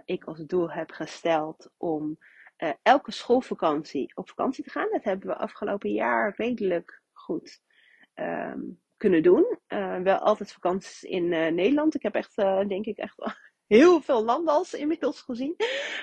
ik 0.06 0.24
als 0.24 0.46
doel 0.46 0.72
heb 0.72 0.92
gesteld 0.92 1.72
om 1.78 2.18
elke 2.82 3.12
schoolvakantie 3.12 4.12
op 4.16 4.30
vakantie 4.30 4.64
te 4.64 4.70
gaan. 4.70 4.90
Dat 4.92 5.04
hebben 5.04 5.28
we 5.28 5.36
afgelopen 5.36 5.92
jaar 5.92 6.34
redelijk 6.38 7.02
goed 7.12 7.62
um, 8.16 8.82
kunnen 8.98 9.24
doen. 9.24 9.60
wel 10.04 10.18
altijd 10.18 10.54
vakanties 10.54 11.04
in 11.04 11.30
Nederland. 11.30 11.96
Ik 11.96 12.02
heb 12.02 12.16
echt, 12.16 12.36
denk 12.68 12.86
ik, 12.86 12.98
echt 12.98 13.16
heel 13.68 14.02
veel 14.02 14.24
landals 14.24 14.74
inmiddels 14.74 15.22
gezien. 15.22 15.56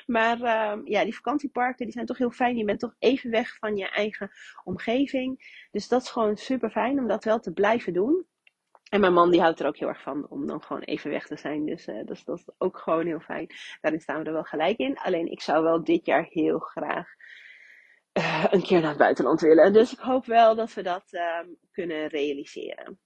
Maar 0.06 0.38
uh, 0.38 0.78
ja, 0.84 1.04
die 1.04 1.14
vakantieparken 1.14 1.84
die 1.84 1.94
zijn 1.94 2.06
toch 2.06 2.18
heel 2.18 2.30
fijn. 2.30 2.56
Je 2.56 2.64
bent 2.64 2.80
toch 2.80 2.94
even 2.98 3.30
weg 3.30 3.56
van 3.58 3.76
je 3.76 3.88
eigen 3.88 4.30
omgeving. 4.64 5.52
Dus 5.70 5.88
dat 5.88 6.02
is 6.02 6.10
gewoon 6.10 6.36
super 6.36 6.70
fijn 6.70 6.98
om 6.98 7.06
dat 7.06 7.24
wel 7.24 7.40
te 7.40 7.52
blijven 7.52 7.92
doen. 7.92 8.26
En 8.88 9.00
mijn 9.00 9.12
man 9.12 9.30
die 9.30 9.40
houdt 9.40 9.60
er 9.60 9.66
ook 9.66 9.76
heel 9.76 9.88
erg 9.88 10.02
van 10.02 10.26
om 10.28 10.46
dan 10.46 10.62
gewoon 10.62 10.82
even 10.82 11.10
weg 11.10 11.26
te 11.26 11.36
zijn. 11.36 11.66
Dus 11.66 11.88
uh, 11.88 12.06
dat, 12.06 12.22
dat 12.24 12.38
is 12.38 12.44
ook 12.58 12.78
gewoon 12.78 13.06
heel 13.06 13.20
fijn. 13.20 13.46
Daarin 13.80 14.00
staan 14.00 14.18
we 14.18 14.24
er 14.24 14.32
wel 14.32 14.42
gelijk 14.42 14.78
in. 14.78 14.98
Alleen 14.98 15.30
ik 15.30 15.40
zou 15.40 15.62
wel 15.62 15.84
dit 15.84 16.06
jaar 16.06 16.26
heel 16.28 16.58
graag 16.58 17.08
uh, 18.18 18.44
een 18.50 18.62
keer 18.62 18.80
naar 18.80 18.88
het 18.88 18.98
buitenland 18.98 19.40
willen. 19.40 19.72
Dus 19.72 19.92
ik 19.92 19.98
hoop 19.98 20.26
wel 20.26 20.54
dat 20.54 20.74
we 20.74 20.82
dat 20.82 21.04
uh, 21.10 21.38
kunnen 21.72 22.06
realiseren. 22.06 22.98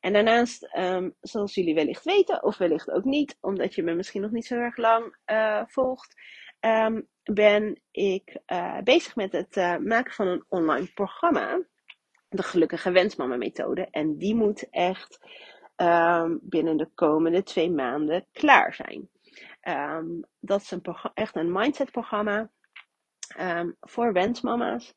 En 0.00 0.12
daarnaast, 0.12 0.76
um, 0.76 1.14
zoals 1.20 1.54
jullie 1.54 1.74
wellicht 1.74 2.04
weten, 2.04 2.42
of 2.42 2.58
wellicht 2.58 2.90
ook 2.90 3.04
niet, 3.04 3.36
omdat 3.40 3.74
je 3.74 3.82
me 3.82 3.94
misschien 3.94 4.22
nog 4.22 4.30
niet 4.30 4.46
zo 4.46 4.54
erg 4.54 4.76
lang 4.76 5.16
uh, 5.26 5.62
volgt, 5.66 6.14
um, 6.60 7.08
ben 7.22 7.80
ik 7.90 8.38
uh, 8.46 8.78
bezig 8.78 9.16
met 9.16 9.32
het 9.32 9.56
uh, 9.56 9.76
maken 9.76 10.12
van 10.12 10.26
een 10.26 10.44
online 10.48 10.92
programma. 10.94 11.62
de 12.28 12.42
gelukkige 12.42 12.90
wensmama 12.90 13.36
methode. 13.36 13.88
En 13.90 14.18
die 14.18 14.34
moet 14.34 14.68
echt 14.70 15.18
um, 15.76 16.38
binnen 16.42 16.76
de 16.76 16.88
komende 16.94 17.42
twee 17.42 17.70
maanden 17.70 18.26
klaar 18.32 18.74
zijn. 18.74 19.08
Dat 20.40 20.60
is 20.60 20.74
echt 21.14 21.36
een 21.36 21.52
mindset 21.52 21.90
programma 21.90 22.50
voor 23.80 24.12
wensmama's. 24.12 24.94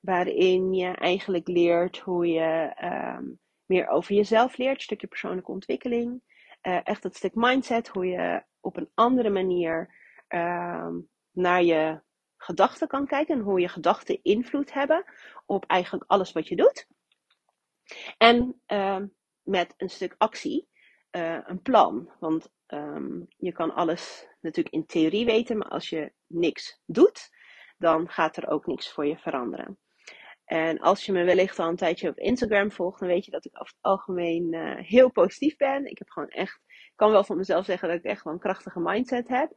Waarin 0.00 0.72
je 0.74 0.90
eigenlijk 0.90 1.48
leert 1.48 1.98
hoe 1.98 2.26
je 2.26 2.74
meer 3.66 3.88
over 3.88 4.14
jezelf 4.14 4.56
leert, 4.56 4.74
een 4.74 4.80
stukje 4.80 5.06
persoonlijke 5.06 5.50
ontwikkeling. 5.50 6.22
Uh, 6.62 6.80
echt 6.84 7.02
het 7.02 7.16
stuk 7.16 7.34
mindset, 7.34 7.88
hoe 7.88 8.06
je 8.06 8.44
op 8.60 8.76
een 8.76 8.90
andere 8.94 9.30
manier 9.30 9.94
naar 11.30 11.62
je 11.62 12.00
gedachten 12.36 12.88
kan 12.88 13.06
kijken 13.06 13.34
en 13.34 13.40
hoe 13.40 13.60
je 13.60 13.68
gedachten 13.68 14.22
invloed 14.22 14.72
hebben 14.72 15.04
op 15.46 15.64
eigenlijk 15.66 16.10
alles 16.10 16.32
wat 16.32 16.48
je 16.48 16.56
doet. 16.56 16.88
En 18.18 18.62
um, 18.66 19.14
met 19.42 19.74
een 19.76 19.90
stuk 19.90 20.14
actie, 20.18 20.68
uh, 21.10 21.38
een 21.44 21.62
plan. 21.62 22.10
Want 22.20 22.48
je 23.36 23.52
kan 23.52 23.74
alles 23.74 24.28
natuurlijk 24.40 24.74
in 24.74 24.86
theorie 24.86 25.24
weten, 25.24 25.58
maar 25.58 25.68
als 25.68 25.88
je 25.88 26.12
niks 26.26 26.82
doet, 26.86 27.30
dan 27.78 28.08
gaat 28.08 28.36
er 28.36 28.48
ook 28.48 28.66
niks 28.66 28.92
voor 28.92 29.06
je 29.06 29.18
veranderen. 29.18 29.78
En 30.46 30.78
als 30.78 31.06
je 31.06 31.12
me 31.12 31.24
wellicht 31.24 31.58
al 31.58 31.68
een 31.68 31.76
tijdje 31.76 32.08
op 32.08 32.18
Instagram 32.18 32.72
volgt, 32.72 32.98
dan 33.00 33.08
weet 33.08 33.24
je 33.24 33.30
dat 33.30 33.44
ik 33.44 33.60
over 33.60 33.72
het 33.72 33.82
algemeen 33.82 34.52
uh, 34.52 34.74
heel 34.76 35.10
positief 35.10 35.56
ben. 35.56 35.90
Ik 35.90 35.98
heb 35.98 36.10
gewoon 36.10 36.28
echt, 36.28 36.60
ik 36.66 36.92
kan 36.96 37.10
wel 37.10 37.24
van 37.24 37.36
mezelf 37.36 37.64
zeggen 37.64 37.88
dat 37.88 37.98
ik 37.98 38.04
echt 38.04 38.24
wel 38.24 38.32
een 38.32 38.38
krachtige 38.38 38.80
mindset 38.80 39.28
heb. 39.28 39.52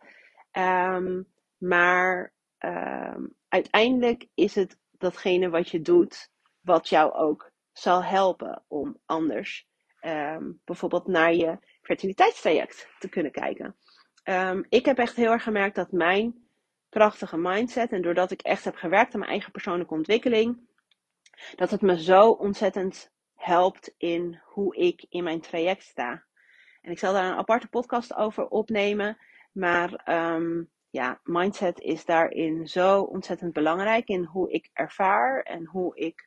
Um, 0.51 1.27
maar 1.57 2.33
um, 2.59 3.35
uiteindelijk 3.47 4.27
is 4.33 4.55
het 4.55 4.77
datgene 4.97 5.49
wat 5.49 5.69
je 5.69 5.81
doet, 5.81 6.31
wat 6.61 6.89
jou 6.89 7.13
ook 7.13 7.51
zal 7.71 8.03
helpen 8.03 8.63
om 8.67 8.99
anders 9.05 9.67
um, 10.01 10.61
bijvoorbeeld 10.65 11.07
naar 11.07 11.33
je 11.33 11.57
fertiliteitstraject 11.81 12.89
te 12.99 13.09
kunnen 13.09 13.31
kijken. 13.31 13.75
Ik 14.69 14.85
heb 14.85 14.97
echt 14.97 15.15
heel 15.15 15.31
erg 15.31 15.43
gemerkt 15.43 15.75
dat 15.75 15.91
mijn 15.91 16.47
krachtige 16.89 17.37
mindset 17.37 17.91
en 17.91 18.01
doordat 18.01 18.31
ik 18.31 18.41
echt 18.41 18.63
heb 18.63 18.75
gewerkt 18.75 19.13
aan 19.13 19.19
mijn 19.19 19.31
eigen 19.31 19.51
persoonlijke 19.51 19.93
ontwikkeling, 19.93 20.67
dat 21.55 21.71
het 21.71 21.81
me 21.81 22.01
zo 22.03 22.29
ontzettend 22.29 23.11
helpt 23.35 23.93
in 23.97 24.41
hoe 24.45 24.75
ik 24.75 25.05
in 25.09 25.23
mijn 25.23 25.41
traject 25.41 25.83
sta. 25.83 26.23
En 26.81 26.91
ik 26.91 26.99
zal 26.99 27.13
daar 27.13 27.31
een 27.31 27.37
aparte 27.37 27.67
podcast 27.67 28.15
over 28.15 28.47
opnemen. 28.47 29.17
Maar 29.51 30.01
um, 30.35 30.69
ja, 30.89 31.19
mindset 31.23 31.79
is 31.79 32.05
daarin 32.05 32.67
zo 32.67 33.01
ontzettend 33.01 33.53
belangrijk 33.53 34.07
in 34.07 34.23
hoe 34.23 34.51
ik 34.51 34.69
ervaar 34.73 35.41
en 35.41 35.65
hoe 35.65 35.95
ik 35.97 36.25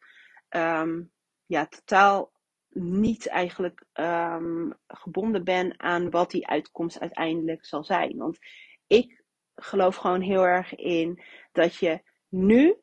um, 0.48 1.12
ja, 1.46 1.66
totaal 1.66 2.32
niet 2.68 3.26
eigenlijk 3.26 3.84
um, 3.92 4.74
gebonden 4.86 5.44
ben 5.44 5.80
aan 5.80 6.10
wat 6.10 6.30
die 6.30 6.46
uitkomst 6.46 7.00
uiteindelijk 7.00 7.64
zal 7.64 7.84
zijn. 7.84 8.16
Want 8.16 8.38
ik 8.86 9.24
geloof 9.54 9.96
gewoon 9.96 10.20
heel 10.20 10.42
erg 10.42 10.74
in 10.74 11.22
dat 11.52 11.76
je 11.76 12.02
nu, 12.28 12.76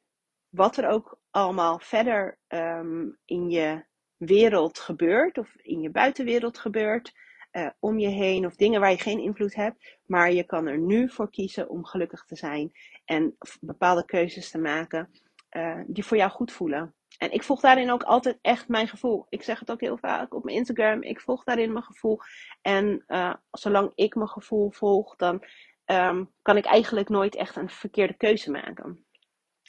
wat 0.50 0.77
er 0.77 0.88
ook 0.88 1.20
allemaal 1.29 1.79
verder 1.79 2.38
um, 2.48 3.18
in 3.25 3.50
je 3.50 3.84
wereld 4.18 4.79
gebeurt, 4.79 5.38
of 5.38 5.56
in 5.56 5.82
je 5.82 5.89
buitenwereld 5.89 6.58
gebeurt, 6.58 7.12
uh, 7.51 7.70
om 7.79 8.00
je 8.00 8.08
heen 8.08 8.46
of 8.46 8.56
dingen 8.56 8.79
waar 8.79 8.91
je 8.91 8.98
geen 8.98 9.20
invloed 9.20 9.56
hebt. 9.56 9.98
Maar 10.06 10.32
je 10.32 10.44
kan 10.44 10.68
er 10.68 10.77
nu 10.77 11.10
voor 11.10 11.29
kiezen 11.29 11.70
om 11.70 11.86
gelukkig 11.86 12.25
te 12.25 12.36
zijn 12.36 12.72
en 13.06 13.36
bepaalde 13.62 14.06
keuzes 14.06 14.51
te 14.51 14.58
maken 14.58 15.10
uh, 15.51 15.82
die 15.88 16.06
voor 16.06 16.18
jou 16.18 16.32
goed 16.32 16.51
voelen. 16.51 16.94
En 17.18 17.32
ik 17.32 17.44
volg 17.44 17.62
daarin 17.62 17.91
ook 17.91 18.03
altijd 18.03 18.38
echt 18.41 18.68
mijn 18.68 18.88
gevoel. 18.88 19.25
Ik 19.29 19.44
zeg 19.44 19.60
het 19.60 19.72
ook 19.72 19.82
heel 19.82 19.98
vaak 19.98 20.34
op 20.34 20.44
mijn 20.44 20.58
Instagram. 20.58 21.01
Ik 21.01 21.22
volg 21.22 21.44
daarin 21.44 21.72
mijn 21.72 21.84
gevoel. 21.84 22.20
En 22.62 23.03
uh, 23.08 23.34
zolang 23.51 23.91
ik 23.96 24.15
mijn 24.15 24.29
gevoel 24.29 24.72
volg, 24.72 25.15
dan 25.15 25.44
um, 25.86 26.32
kan 26.41 26.58
ik 26.58 26.65
eigenlijk 26.65 27.10
nooit 27.10 27.36
echt 27.36 27.56
een 27.56 27.70
verkeerde 27.70 28.13
keuze 28.13 28.51
maken. 28.51 29.06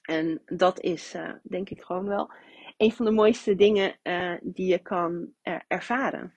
En 0.03 0.43
dat 0.47 0.81
is 0.81 1.15
uh, 1.15 1.33
denk 1.43 1.71
ik 1.71 1.83
gewoon 1.83 2.07
wel 2.07 2.33
een 2.77 2.93
van 2.93 3.05
de 3.05 3.11
mooiste 3.11 3.55
dingen 3.55 3.99
uh, 4.03 4.35
die 4.43 4.67
je 4.67 4.79
kan 4.79 5.33
ervaren. 5.67 6.35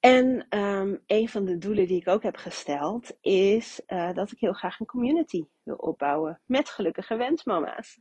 En 0.00 0.46
um, 0.58 1.02
een 1.06 1.28
van 1.28 1.44
de 1.44 1.58
doelen 1.58 1.86
die 1.86 2.00
ik 2.00 2.08
ook 2.08 2.22
heb 2.22 2.36
gesteld 2.36 3.16
is 3.20 3.80
dat 3.86 4.30
ik 4.30 4.38
heel 4.38 4.52
graag 4.52 4.80
een 4.80 4.86
community 4.86 5.44
wil 5.62 5.76
opbouwen 5.76 6.40
met 6.46 6.68
gelukkige 6.68 7.16
wensmama's. 7.16 7.96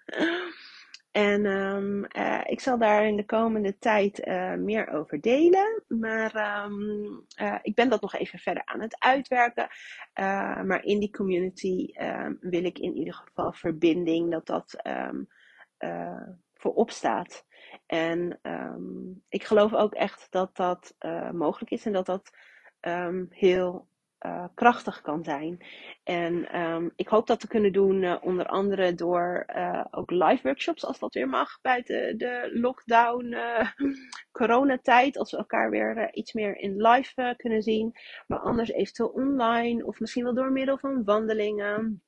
En 1.13 1.45
um, 1.45 2.05
uh, 2.17 2.41
ik 2.45 2.59
zal 2.59 2.77
daar 2.77 3.07
in 3.07 3.15
de 3.15 3.25
komende 3.25 3.77
tijd 3.77 4.27
uh, 4.27 4.53
meer 4.53 4.87
over 4.87 5.21
delen. 5.21 5.83
Maar 5.87 6.63
um, 6.65 7.25
ik 7.61 7.75
ben 7.75 7.89
dat 7.89 8.01
nog 8.01 8.15
even 8.15 8.39
verder 8.39 8.65
aan 8.65 8.81
het 8.81 8.99
uitwerken. 8.99 9.67
maar 10.65 10.83
in 10.83 10.99
die 10.99 11.11
community 11.11 11.93
wil 12.39 12.63
ik 12.63 12.79
in 12.79 12.95
ieder 12.95 13.13
geval 13.13 13.53
verbinding, 13.53 14.31
dat 14.31 14.45
dat 14.45 14.81
voorop 16.53 16.91
staat. 16.91 17.45
En 17.85 18.39
ik 19.29 19.43
geloof 19.43 19.73
ook 19.73 19.93
echt 19.93 20.27
dat 20.29 20.55
dat 20.55 20.95
mogelijk 21.31 21.71
is 21.71 21.85
en 21.85 21.93
dat 21.93 22.05
dat 22.05 22.31
heel 23.29 23.87
uh, 24.25 24.45
krachtig 24.53 25.01
kan 25.01 25.23
zijn. 25.23 25.65
En 26.03 26.61
um, 26.61 26.91
ik 26.95 27.07
hoop 27.07 27.27
dat 27.27 27.39
te 27.39 27.47
kunnen 27.47 27.73
doen, 27.73 28.01
uh, 28.01 28.15
onder 28.21 28.45
andere 28.45 28.93
door 28.93 29.45
ook 29.91 30.11
live 30.11 30.39
workshops, 30.43 30.85
als 30.85 30.99
dat 30.99 31.13
weer 31.13 31.29
mag, 31.29 31.61
buiten 31.61 32.17
de 32.17 32.49
lockdown, 32.53 33.35
coronatijd, 34.31 35.17
als 35.17 35.31
we 35.31 35.37
elkaar 35.37 35.69
weer 35.69 36.13
iets 36.13 36.33
meer 36.33 36.57
in 36.57 36.81
live 36.81 37.33
kunnen 37.37 37.61
zien. 37.61 37.91
Maar 38.27 38.39
anders 38.39 38.69
eventueel 38.69 39.09
online 39.09 39.85
of 39.85 39.99
misschien 39.99 40.23
wel 40.23 40.33
door 40.33 40.51
middel 40.51 40.77
van 40.77 41.03
wandelingen. 41.03 42.01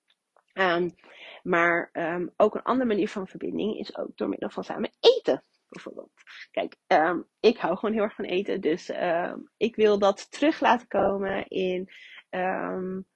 Um, 0.54 0.96
maar 1.44 1.90
um, 1.94 2.34
ook 2.38 2.56
een 2.56 2.64
andere 2.64 2.88
manier 2.88 3.10
van 3.10 3.28
verbinding 3.28 3.78
is 3.78 3.98
ook 3.98 4.18
door 4.18 4.30
middel 4.30 4.50
van 4.50 4.64
samen 4.64 4.92
eten 5.00 5.44
bijvoorbeeld. 5.70 6.12
Kijk, 6.52 6.76
um, 6.88 7.28
ik 7.40 7.58
hou 7.58 7.78
gewoon 7.78 7.96
heel 7.96 8.04
erg 8.04 8.16
van 8.16 8.26
eten. 8.26 8.62
Dus 8.62 8.90
um, 8.90 9.52
ik 9.58 9.76
wil 9.76 10.00
dat 10.00 10.32
terug 10.32 10.60
laten 10.60 10.88
komen 10.88 11.48
in 11.48 11.90
um, 12.30 13.08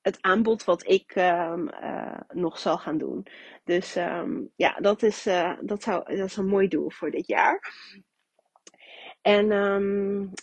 het 0.00 0.18
aanbod 0.20 0.64
wat 0.64 0.88
ik 0.88 1.16
uh, 1.16 2.18
nog 2.28 2.58
zal 2.58 2.78
gaan 2.78 2.98
doen. 2.98 3.26
Dus 3.64 3.94
ja, 4.56 4.74
dat 4.80 5.02
is, 5.02 5.26
uh, 5.26 5.58
dat, 5.60 5.82
zou, 5.82 6.16
dat 6.16 6.26
is 6.26 6.36
een 6.36 6.46
mooi 6.46 6.68
doel 6.68 6.90
voor 6.90 7.10
dit 7.10 7.26
jaar. 7.26 7.72
En 9.22 9.50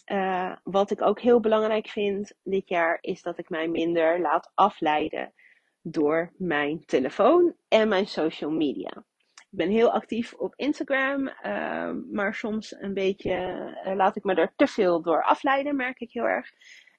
uh, 0.06 0.56
wat 0.64 0.92
ik 0.92 1.02
ook 1.02 1.20
heel 1.20 1.40
belangrijk 1.40 1.88
vind 1.88 2.34
dit 2.44 2.70
jaar 2.70 2.98
is 3.02 3.22
dat 3.22 3.38
ik 3.38 3.50
mij 3.50 3.68
minder 3.68 4.20
laat 4.20 4.52
afleiden 4.54 5.34
door 5.82 6.34
mijn 6.38 6.86
telefoon 6.86 7.56
en 7.68 7.88
mijn 7.88 8.08
social 8.08 8.52
media. 8.52 9.06
Ik 9.52 9.58
ben 9.58 9.70
heel 9.70 9.92
actief 9.92 10.34
op 10.34 10.54
Instagram, 10.56 11.28
uh, 11.28 11.92
maar 12.12 12.34
soms 12.34 12.76
een 12.80 12.94
beetje 12.94 13.32
uh, 13.86 13.96
laat 13.96 14.16
ik 14.16 14.24
me 14.24 14.36
er 14.36 14.54
te 14.56 14.68
veel 14.68 15.02
door 15.02 15.24
afleiden, 15.24 15.76
merk 15.76 16.00
ik 16.00 16.12
heel 16.12 16.28
erg. 16.28 16.52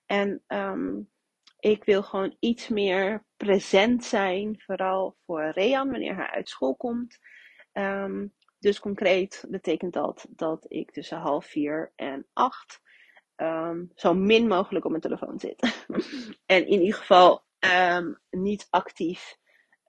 En 0.06 0.42
um, 0.46 1.10
ik 1.58 1.84
wil 1.84 2.02
gewoon 2.02 2.36
iets 2.40 2.68
meer 2.68 3.24
present 3.36 4.04
zijn, 4.04 4.60
vooral 4.60 5.16
voor 5.26 5.50
Rean 5.50 5.90
wanneer 5.90 6.16
hij 6.16 6.26
uit 6.26 6.48
school 6.48 6.76
komt. 6.76 7.18
Um, 7.72 8.34
dus 8.58 8.80
concreet 8.80 9.44
betekent 9.48 9.92
dat 9.92 10.26
dat 10.30 10.64
ik 10.68 10.90
tussen 10.90 11.18
half 11.18 11.46
vier 11.46 11.92
en 11.96 12.26
acht 12.32 12.80
zo 13.94 14.14
min 14.14 14.46
mogelijk 14.48 14.84
op 14.84 14.90
mijn 14.90 15.02
telefoon 15.02 15.38
zit. 15.38 15.86
en 16.46 16.66
in 16.66 16.80
ieder 16.80 16.98
geval 16.98 17.44
niet 18.30 18.66
actief 18.70 19.40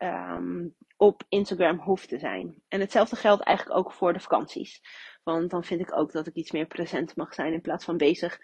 um, 0.04 0.76
op 0.98 1.24
Instagram 1.30 1.80
hoeft 1.80 2.10
te 2.10 2.18
zijn. 2.18 2.62
En 2.68 2.80
hetzelfde 2.80 3.16
geldt 3.16 3.44
eigenlijk 3.44 3.78
ook 3.78 3.92
voor 3.92 4.14
de 4.14 4.20
vakanties. 4.20 4.82
Want 5.24 5.50
dan 5.50 5.64
vind 5.64 5.82
ik 5.82 5.98
ook 5.98 6.12
dat 6.12 6.28
ik 6.28 6.36
iets 6.36 6.52
meer 6.52 6.66
present 6.66 7.16
mag 7.16 7.34
zijn 7.34 7.54
in 7.54 7.62
plaats 7.62 7.86
van 7.86 7.98
bezig 7.98 8.40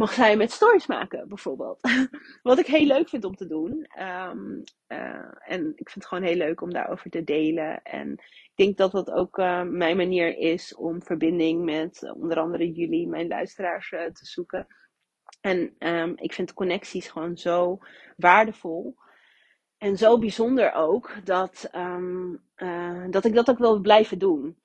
mag 0.00 0.12
zijn 0.12 0.38
met 0.38 0.52
stories 0.52 0.86
maken, 0.86 1.28
bijvoorbeeld. 1.28 1.80
Wat 2.42 2.58
ik 2.58 2.66
heel 2.66 2.86
leuk 2.86 3.08
vind 3.08 3.24
om 3.24 3.36
te 3.36 3.46
doen. 3.46 3.86
Um, 3.98 4.62
uh, 4.88 5.34
en 5.40 5.72
ik 5.76 5.90
vind 5.90 5.94
het 5.94 6.06
gewoon 6.06 6.24
heel 6.24 6.36
leuk 6.36 6.60
om 6.60 6.72
daarover 6.72 7.10
te 7.10 7.24
delen. 7.24 7.82
En 7.82 8.12
ik 8.12 8.52
denk 8.54 8.76
dat 8.76 8.92
dat 8.92 9.10
ook 9.10 9.38
uh, 9.38 9.62
mijn 9.62 9.96
manier 9.96 10.36
is 10.36 10.74
om 10.74 11.02
verbinding 11.02 11.64
met 11.64 12.02
uh, 12.02 12.14
onder 12.14 12.38
andere 12.38 12.72
jullie, 12.72 13.08
mijn 13.08 13.28
luisteraars, 13.28 13.88
te 13.88 14.26
zoeken. 14.26 14.66
En 15.40 15.74
um, 15.78 16.12
ik 16.16 16.32
vind 16.32 16.52
connecties 16.52 17.08
gewoon 17.08 17.36
zo 17.36 17.78
waardevol. 18.16 18.96
En 19.80 19.96
zo 19.96 20.18
bijzonder 20.18 20.72
ook 20.72 21.12
dat, 21.24 21.70
um, 21.76 22.42
uh, 22.56 23.04
dat 23.10 23.24
ik 23.24 23.34
dat 23.34 23.50
ook 23.50 23.58
wil 23.58 23.80
blijven 23.80 24.18
doen. 24.18 24.56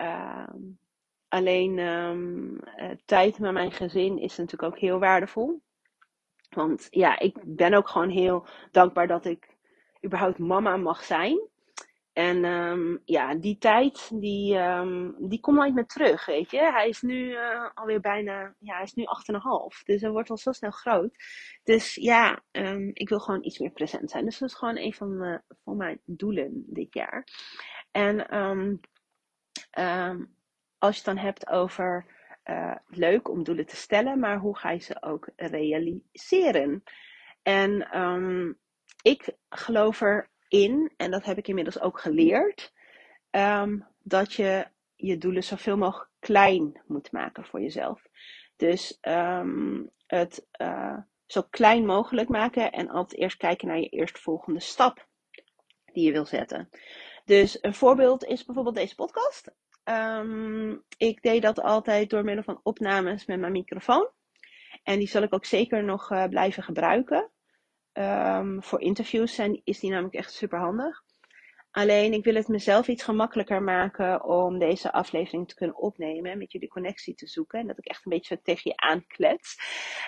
Uh, 0.00 0.48
alleen 1.28 1.78
um, 1.78 2.60
uh, 2.76 2.90
tijd 3.04 3.38
met 3.38 3.52
mijn 3.52 3.72
gezin 3.72 4.18
is 4.18 4.36
natuurlijk 4.36 4.72
ook 4.72 4.78
heel 4.78 4.98
waardevol. 4.98 5.60
Want 6.50 6.86
ja, 6.90 7.18
ik 7.18 7.36
ben 7.44 7.74
ook 7.74 7.88
gewoon 7.88 8.08
heel 8.08 8.46
dankbaar 8.70 9.06
dat 9.06 9.24
ik 9.24 9.56
überhaupt 10.04 10.38
mama 10.38 10.76
mag 10.76 11.04
zijn. 11.04 11.40
En 12.16 12.44
um, 12.44 13.02
ja, 13.04 13.34
die 13.34 13.58
tijd, 13.58 14.10
die, 14.20 14.56
um, 14.56 15.28
die 15.28 15.40
komt 15.40 15.56
nooit 15.56 15.74
meer 15.74 15.86
terug, 15.86 16.26
weet 16.26 16.50
je. 16.50 16.58
Hij 16.58 16.88
is 16.88 17.02
nu 17.02 17.30
uh, 17.30 17.70
alweer 17.74 18.00
bijna, 18.00 18.54
ja, 18.58 18.74
hij 18.74 18.82
is 18.82 18.94
nu 18.94 19.04
8,5. 19.04 19.82
Dus 19.84 20.00
hij 20.00 20.10
wordt 20.10 20.30
al 20.30 20.36
zo 20.36 20.52
snel 20.52 20.70
groot. 20.70 21.16
Dus 21.62 21.94
ja, 21.94 22.42
um, 22.52 22.90
ik 22.92 23.08
wil 23.08 23.18
gewoon 23.20 23.44
iets 23.44 23.58
meer 23.58 23.70
present 23.70 24.10
zijn. 24.10 24.24
Dus 24.24 24.38
dat 24.38 24.48
is 24.48 24.54
gewoon 24.54 24.76
een 24.76 24.92
van, 24.92 25.24
uh, 25.24 25.38
van 25.64 25.76
mijn 25.76 26.00
doelen 26.04 26.64
dit 26.66 26.94
jaar. 26.94 27.28
En 27.90 28.28
als 30.78 30.96
je 30.96 31.02
het 31.02 31.04
dan 31.04 31.18
hebt 31.18 31.48
over 31.48 32.06
uh, 32.44 32.76
leuk 32.86 33.28
om 33.28 33.44
doelen 33.44 33.66
te 33.66 33.76
stellen, 33.76 34.18
maar 34.18 34.38
hoe 34.38 34.58
ga 34.58 34.70
je 34.70 34.80
ze 34.80 35.02
ook 35.02 35.28
realiseren? 35.36 36.82
En 37.42 37.88
ik 39.02 39.36
geloof 39.48 40.02
en 40.96 41.10
dat 41.10 41.24
heb 41.24 41.38
ik 41.38 41.48
inmiddels 41.48 41.80
ook 41.80 42.00
geleerd, 42.00 42.72
um, 43.30 43.86
dat 44.02 44.32
je 44.32 44.66
je 44.94 45.18
doelen 45.18 45.44
zoveel 45.44 45.76
mogelijk 45.76 46.10
klein 46.18 46.80
moet 46.86 47.12
maken 47.12 47.44
voor 47.44 47.60
jezelf. 47.60 48.06
Dus 48.56 48.98
um, 49.02 49.90
het 50.06 50.46
uh, 50.60 50.98
zo 51.26 51.42
klein 51.50 51.86
mogelijk 51.86 52.28
maken 52.28 52.72
en 52.72 52.88
altijd 52.88 53.20
eerst 53.20 53.36
kijken 53.36 53.68
naar 53.68 53.78
je 53.78 53.88
eerstvolgende 53.88 54.60
stap 54.60 55.06
die 55.92 56.04
je 56.04 56.12
wil 56.12 56.26
zetten. 56.26 56.68
Dus 57.24 57.58
een 57.60 57.74
voorbeeld 57.74 58.24
is 58.24 58.44
bijvoorbeeld 58.44 58.76
deze 58.76 58.94
podcast. 58.94 59.54
Um, 59.84 60.84
ik 60.96 61.22
deed 61.22 61.42
dat 61.42 61.60
altijd 61.60 62.10
door 62.10 62.24
middel 62.24 62.44
van 62.44 62.60
opnames 62.62 63.26
met 63.26 63.40
mijn 63.40 63.52
microfoon. 63.52 64.08
En 64.82 64.98
die 64.98 65.08
zal 65.08 65.22
ik 65.22 65.34
ook 65.34 65.44
zeker 65.44 65.84
nog 65.84 66.10
uh, 66.10 66.24
blijven 66.24 66.62
gebruiken. 66.62 67.30
Um, 67.98 68.62
voor 68.62 68.80
interviews 68.80 69.34
zijn, 69.34 69.60
is 69.64 69.80
die 69.80 69.90
namelijk 69.90 70.14
echt 70.14 70.32
super 70.32 70.58
handig. 70.58 71.04
Alleen 71.70 72.12
ik 72.12 72.24
wil 72.24 72.34
het 72.34 72.48
mezelf 72.48 72.88
iets 72.88 73.02
gemakkelijker 73.02 73.62
maken 73.62 74.24
om 74.24 74.58
deze 74.58 74.92
aflevering 74.92 75.48
te 75.48 75.54
kunnen 75.54 75.76
opnemen 75.76 76.30
en 76.30 76.38
met 76.38 76.52
jullie 76.52 76.68
connectie 76.68 77.14
te 77.14 77.26
zoeken. 77.26 77.60
En 77.60 77.66
dat 77.66 77.78
ik 77.78 77.84
echt 77.86 78.04
een 78.04 78.12
beetje 78.12 78.42
tegen 78.42 78.70
je 78.70 78.76
aanklets. 78.76 79.56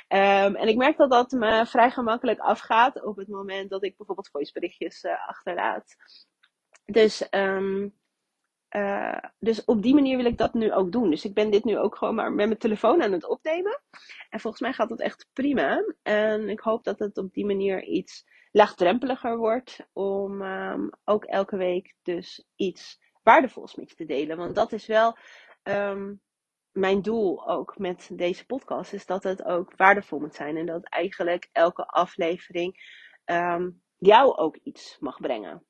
Um, 0.09 0.57
en 0.57 0.68
ik 0.68 0.76
merk 0.76 0.97
dat 0.97 1.11
dat 1.11 1.30
me 1.30 1.66
vrij 1.66 1.90
gemakkelijk 1.90 2.38
afgaat 2.38 3.04
op 3.04 3.16
het 3.16 3.28
moment 3.28 3.71
dat 3.71 3.85
ik 3.85 3.97
bijvoorbeeld 3.97 4.28
voiceberichtjes 4.28 5.04
uh, 5.04 5.28
achterlaat. 5.28 5.97
Dus 6.85 7.26
um, 7.30 7.95
uh, 8.77 9.19
dus 9.39 9.65
op 9.65 9.83
die 9.83 9.95
manier 9.95 10.17
wil 10.17 10.27
ik 10.27 10.39
dat 10.39 10.55
nu 10.55 10.73
ook 10.73 10.93
doen. 10.93 11.11
Dus 11.11 11.25
ik 11.25 11.35
ben 11.35 11.51
dit 11.51 11.65
nu 11.65 11.79
ook 11.79 11.97
gewoon 11.97 12.15
maar 12.15 12.33
met 12.33 12.47
mijn 12.47 12.59
telefoon 12.59 13.03
aan 13.03 13.13
het 13.13 13.29
opnemen. 13.29 13.81
En 14.31 14.41
volgens 14.41 14.63
mij 14.63 14.73
gaat 14.73 14.89
dat 14.89 15.01
echt 15.01 15.29
prima. 15.33 15.95
En 16.03 16.49
ik 16.49 16.61
hoop 16.61 16.85
dat 16.85 16.99
het 16.99 17.19
op 17.19 17.33
die 17.33 17.47
manier 17.47 17.83
iets 17.85 18.25
laagdrempeliger 18.53 19.37
wordt. 19.37 19.87
Om 19.93 20.43
um, 20.43 20.91
ook 21.05 21.25
elke 21.25 21.57
week 21.57 21.95
dus 22.03 22.45
iets 22.57 22.99
waardevols 23.23 23.75
met 23.75 23.91
je 23.91 23.97
te 23.97 24.05
delen. 24.05 24.37
Want 24.37 24.55
dat 24.55 24.73
is 24.73 24.87
wel 24.87 25.17
um, 25.63 26.21
mijn 26.73 27.03
doel 27.03 27.49
ook 27.49 27.79
met 27.79 28.11
deze 28.13 28.47
podcast. 28.47 28.93
Is 28.93 29.07
dat 29.07 29.23
het 29.23 29.45
ook 29.45 29.77
waardevol 29.77 30.19
moet 30.19 30.35
zijn. 30.35 30.57
En 30.57 30.67
dat 30.67 30.85
eigenlijk 30.85 31.49
elke 31.53 31.87
aflevering 31.87 32.97
um, 33.25 33.83
jou 33.99 34.37
ook 34.37 34.57
iets 34.57 34.97
mag 35.01 35.21
brengen. 35.21 35.67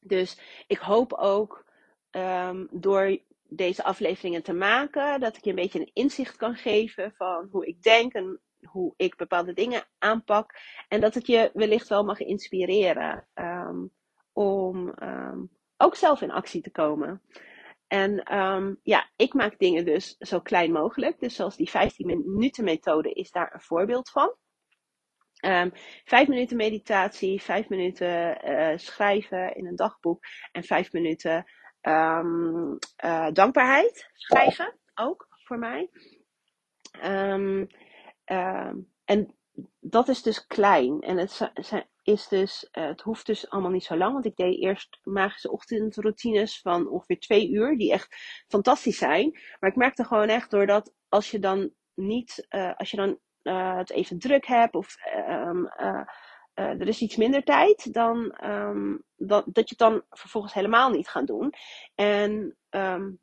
Dus 0.00 0.40
ik 0.66 0.78
hoop 0.78 1.12
ook 1.12 1.68
um, 2.10 2.68
door 2.70 3.18
deze 3.48 3.84
afleveringen 3.84 4.42
te 4.42 4.52
maken, 4.52 5.20
dat 5.20 5.36
ik 5.36 5.44
je 5.44 5.50
een 5.50 5.56
beetje 5.56 5.80
een 5.80 5.90
inzicht 5.92 6.36
kan 6.36 6.54
geven 6.54 7.12
van 7.16 7.48
hoe 7.50 7.66
ik 7.66 7.82
denk 7.82 8.12
en 8.12 8.40
hoe 8.60 8.94
ik 8.96 9.16
bepaalde 9.16 9.52
dingen 9.52 9.84
aanpak. 9.98 10.54
En 10.88 11.00
dat 11.00 11.14
het 11.14 11.26
je 11.26 11.50
wellicht 11.54 11.88
wel 11.88 12.04
mag 12.04 12.20
inspireren 12.20 13.28
um, 13.34 13.90
om 14.32 14.94
um, 15.02 15.50
ook 15.76 15.94
zelf 15.94 16.20
in 16.20 16.30
actie 16.30 16.62
te 16.62 16.70
komen. 16.70 17.22
En 17.86 18.22
ja, 18.82 19.10
ik 19.16 19.34
maak 19.34 19.58
dingen 19.58 19.84
dus 19.84 20.16
zo 20.18 20.40
klein 20.40 20.72
mogelijk. 20.72 21.20
Dus 21.20 21.34
zoals 21.34 21.56
die 21.56 21.70
15 21.70 22.06
minuten 22.06 22.64
methode 22.64 23.12
is 23.12 23.30
daar 23.30 23.54
een 23.54 23.60
voorbeeld 23.60 24.10
van. 24.10 24.34
Vijf 26.04 26.28
minuten 26.28 26.56
meditatie, 26.56 27.42
vijf 27.42 27.68
minuten 27.68 28.48
uh, 28.50 28.78
schrijven 28.78 29.54
in 29.54 29.66
een 29.66 29.76
dagboek 29.76 30.24
en 30.52 30.64
vijf 30.64 30.92
minuten 30.92 31.44
um, 31.82 32.78
dankbaarheid 33.32 34.10
schrijven, 34.14 34.78
ook 34.94 35.28
voor 35.44 35.58
mij. 35.58 35.90
Um, 37.04 37.66
en 39.04 39.34
dat 39.80 40.08
is 40.08 40.22
dus 40.22 40.46
klein. 40.46 41.00
En 41.00 41.18
het 41.18 41.52
is 42.02 42.28
dus, 42.28 42.68
uh, 42.72 42.86
het 42.86 43.00
hoeft 43.00 43.26
dus 43.26 43.50
allemaal 43.50 43.70
niet 43.70 43.84
zo 43.84 43.96
lang. 43.96 44.12
Want 44.12 44.24
ik 44.24 44.36
deed 44.36 44.58
eerst 44.58 44.98
magische 45.02 45.50
ochtendroutines 45.50 46.60
van 46.60 46.88
ongeveer 46.88 47.18
twee 47.18 47.50
uur, 47.50 47.76
die 47.76 47.92
echt 47.92 48.16
fantastisch 48.48 48.98
zijn. 48.98 49.38
Maar 49.60 49.70
ik 49.70 49.76
merkte 49.76 50.04
gewoon 50.04 50.28
echt 50.28 50.50
doordat 50.50 50.94
als 51.08 51.30
je 51.30 51.38
dan 51.38 51.70
niet, 51.94 52.46
uh, 52.50 52.74
als 52.76 52.90
je 52.90 52.96
dan 52.96 53.18
het 53.78 53.90
even 53.90 54.18
druk 54.18 54.46
hebt 54.46 54.74
of 54.74 54.96
um, 55.28 55.68
er 56.60 56.88
is 56.88 57.00
iets 57.00 57.16
minder 57.16 57.44
tijd, 57.44 57.92
dan 57.92 58.38
um, 58.44 59.02
dat, 59.16 59.44
dat 59.46 59.68
je 59.68 59.74
het 59.76 59.78
dan 59.78 60.02
vervolgens 60.10 60.52
helemaal 60.52 60.90
niet 60.90 61.08
gaat 61.08 61.26
doen. 61.26 61.54
En 61.94 62.56
um, 62.70 63.20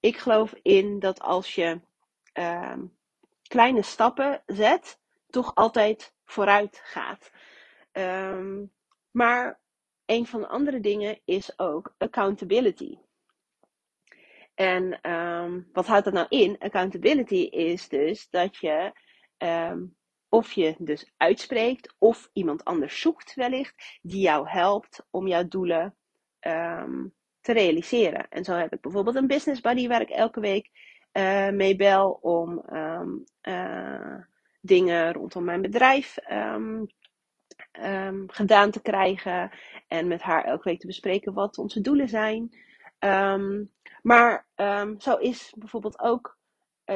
ik 0.00 0.16
geloof 0.16 0.54
in 0.62 0.98
dat 0.98 1.20
als 1.20 1.54
je 1.54 1.80
um, 2.32 2.96
kleine 3.48 3.82
stappen 3.82 4.42
zet, 4.46 4.98
toch 5.30 5.54
altijd 5.54 6.14
vooruit 6.24 6.80
gaat. 6.84 7.30
maar 9.10 9.60
een 10.06 10.26
van 10.26 10.40
de 10.40 10.48
andere 10.48 10.80
dingen 10.80 11.20
is 11.24 11.58
ook 11.58 11.94
accountability. 11.98 12.98
En 14.54 15.00
wat 15.72 15.86
houdt 15.86 16.04
dat 16.04 16.14
nou 16.14 16.26
in? 16.28 16.58
Accountability 16.58 17.48
is 17.50 17.88
dus 17.88 18.30
dat 18.30 18.56
je 18.56 18.92
of 20.28 20.52
je 20.52 20.74
dus 20.78 21.12
uitspreekt 21.16 21.94
of 21.98 22.30
iemand 22.32 22.64
anders 22.64 23.00
zoekt 23.00 23.34
wellicht 23.34 23.98
die 24.02 24.20
jou 24.20 24.48
helpt 24.48 25.06
om 25.10 25.26
jouw 25.26 25.48
doelen 25.48 25.94
um, 26.40 27.14
te 27.40 27.52
realiseren. 27.52 28.28
En 28.28 28.44
zo 28.44 28.54
heb 28.54 28.72
ik 28.72 28.80
bijvoorbeeld 28.80 29.16
een 29.16 29.26
business 29.26 29.60
buddy 29.60 29.88
waar 29.88 30.00
ik 30.00 30.10
elke 30.10 30.40
week 30.40 30.70
uh, 31.12 31.48
mee 31.48 31.76
bel 31.76 32.10
om 32.10 32.62
um, 32.72 33.24
uh, 33.42 34.14
dingen 34.60 35.12
rondom 35.12 35.44
mijn 35.44 35.62
bedrijf 35.62 36.16
um, 36.30 36.86
gedaan 38.26 38.70
te 38.70 38.82
krijgen 38.82 39.50
en 39.88 40.08
met 40.08 40.22
haar 40.22 40.44
elke 40.44 40.68
week 40.68 40.80
te 40.80 40.86
bespreken 40.86 41.32
wat 41.32 41.58
onze 41.58 41.80
doelen 41.80 42.08
zijn. 42.08 42.50
maar 44.02 44.46
zo 44.98 45.16
is 45.16 45.54
bijvoorbeeld 45.56 45.98
ook 45.98 46.37
eh, 46.37 46.37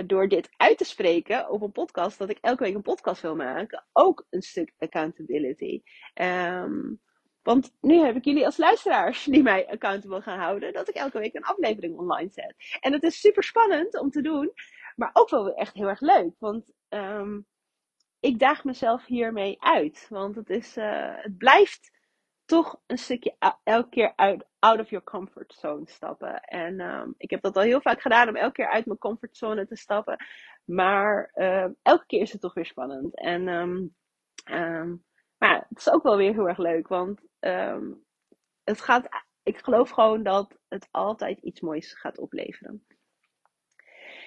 door 0.07 0.29
dit 0.29 0.51
uit 0.57 0.79
te 0.79 0.85
spreken 0.85 1.51
op 1.51 1.63
een 1.63 1.73
podcast, 1.73 2.19
dat 2.19 2.31
ik 2.31 2.39
elke 2.41 2.63
week 2.63 2.75
een 2.75 2.83
podcast 2.83 3.23
wil 3.23 3.37
maken, 3.37 3.85
ook 3.93 4.27
een 4.31 4.43
stuk 4.43 4.73
accountability. 4.79 5.83
Um, 6.15 7.01
want 7.43 7.75
nu 7.81 7.99
heb 7.99 8.17
ik 8.17 8.25
jullie 8.25 8.45
als 8.45 8.57
luisteraars 8.57 9.25
die 9.35 9.43
mij 9.43 9.69
accountable 9.69 10.23
gaan 10.23 10.39
houden, 10.39 10.73
dat 10.73 10.89
ik 10.89 10.95
elke 10.95 11.19
week 11.19 11.35
een 11.35 11.45
aflevering 11.45 11.99
online 11.99 12.31
zet. 12.31 12.55
En 12.81 12.93
dat 12.93 13.03
is 13.03 13.21
super 13.21 13.43
spannend 13.43 13.99
om 13.99 14.11
te 14.11 14.23
doen, 14.23 14.53
maar 14.97 15.11
ook 15.13 15.29
wel 15.29 15.55
echt 15.55 15.75
heel 15.75 15.89
erg 15.89 16.01
leuk. 16.01 16.35
Want 16.39 16.73
um, 16.89 17.47
ik 18.21 18.39
daag 18.39 18.65
mezelf 18.65 19.07
hiermee 19.07 19.57
uit. 19.61 20.07
Want 20.09 20.37
het, 20.37 20.51
is, 20.51 20.77
uh, 20.77 21.15
het 21.17 21.39
blijft 21.39 21.92
toch 22.53 22.81
een 22.87 22.99
stukje 22.99 23.37
elke 23.65 23.89
keer 23.89 24.13
uit, 24.17 24.45
out 24.59 24.81
of 24.81 24.91
your 24.91 25.05
comfort 25.05 25.55
zone 25.55 25.83
stappen. 25.85 26.41
En 26.41 26.81
um, 26.81 27.15
ik 27.17 27.31
heb 27.31 27.43
dat 27.43 27.57
al 27.57 27.63
heel 27.63 27.81
vaak 27.81 28.01
gedaan 28.01 28.29
om 28.29 28.37
elke 28.37 28.53
keer 28.53 28.69
uit 28.69 28.87
mijn 28.87 28.99
comfortzone 28.99 29.67
te 29.67 29.77
stappen. 29.77 30.25
Maar 30.65 31.31
uh, 31.35 31.67
elke 31.83 32.07
keer 32.07 32.21
is 32.21 32.33
het 32.33 32.41
toch 32.41 32.55
weer 32.55 32.67
spannend. 32.67 33.17
En 33.17 33.49
um, 33.49 33.95
maar 35.39 35.67
het 35.69 35.79
is 35.79 35.91
ook 35.91 36.03
wel 36.03 36.17
weer 36.17 36.33
heel 36.33 36.49
erg 36.49 36.59
leuk. 36.59 36.89
Want 36.89 37.21
het 38.65 38.81
gaat, 38.81 39.09
ik 39.43 39.59
geloof 39.59 39.91
gewoon 39.91 40.23
dat 40.23 40.59
het 40.69 40.89
altijd 40.91 41.39
iets 41.39 41.61
moois 41.61 41.93
gaat 41.93 42.19
opleveren. 42.19 42.87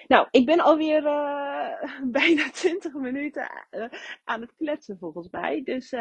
Nou, 0.06 0.28
ik 0.30 0.46
ben 0.46 0.60
alweer 0.60 1.02
uh, 1.02 2.00
bijna 2.20 2.50
20 2.50 2.92
minuten 2.92 3.50
uh, 3.70 3.88
aan 4.24 4.40
het 4.40 4.54
kletsen 4.56 4.98
volgens 4.98 5.28
mij. 5.30 5.62
Dus 5.64 5.92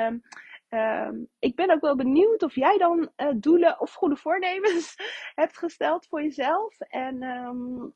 um, 0.69 1.27
ik 1.39 1.55
ben 1.55 1.71
ook 1.71 1.81
wel 1.81 1.95
benieuwd 1.95 2.43
of 2.43 2.55
jij 2.55 2.77
dan 2.77 3.09
uh, 3.17 3.27
doelen 3.35 3.79
of 3.79 3.93
goede 3.93 4.15
voornemens 4.15 4.95
hebt 5.41 5.57
gesteld 5.57 6.07
voor 6.07 6.21
jezelf. 6.21 6.79
En 6.79 7.23
um, 7.23 7.93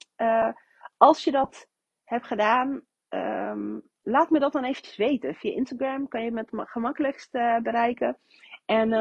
als 0.98 1.24
je 1.24 1.32
dat 1.32 1.68
hebt 2.04 2.26
gedaan, 2.26 2.84
laat 4.02 4.30
me 4.30 4.40
dat 4.40 4.52
dan 4.54 4.64
eventjes 4.64 4.98
weten. 4.98 5.36
Via 5.36 5.52
Instagram 5.52 6.08
kan 6.08 6.24
je 6.24 6.34
het 6.34 6.50
gemakkelijkst 6.52 7.32
bereiken. 7.62 8.20
En 8.66 8.92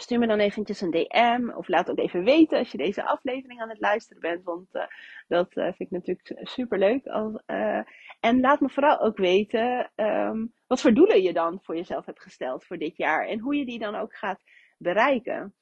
Stuur 0.00 0.18
me 0.18 0.26
dan 0.26 0.38
eventjes 0.38 0.80
een 0.80 0.90
DM 0.90 1.50
of 1.56 1.68
laat 1.68 1.90
ook 1.90 1.98
even 1.98 2.24
weten 2.24 2.58
als 2.58 2.70
je 2.70 2.78
deze 2.78 3.04
aflevering 3.04 3.60
aan 3.60 3.68
het 3.68 3.80
luisteren 3.80 4.20
bent. 4.20 4.44
Want 4.44 4.74
uh, 4.74 4.82
dat 5.28 5.56
uh, 5.56 5.64
vind 5.64 5.80
ik 5.80 5.90
natuurlijk 5.90 6.48
super 6.48 6.78
leuk. 6.78 7.06
Uh, 7.06 7.80
en 8.20 8.40
laat 8.40 8.60
me 8.60 8.68
vooral 8.68 9.00
ook 9.00 9.16
weten 9.16 9.90
um, 9.96 10.52
wat 10.66 10.80
voor 10.80 10.94
doelen 10.94 11.22
je 11.22 11.32
dan 11.32 11.58
voor 11.62 11.76
jezelf 11.76 12.06
hebt 12.06 12.22
gesteld 12.22 12.64
voor 12.64 12.78
dit 12.78 12.96
jaar. 12.96 13.26
En 13.26 13.38
hoe 13.38 13.56
je 13.56 13.66
die 13.66 13.78
dan 13.78 13.94
ook 13.94 14.16
gaat 14.16 14.42
bereiken. 14.78 15.54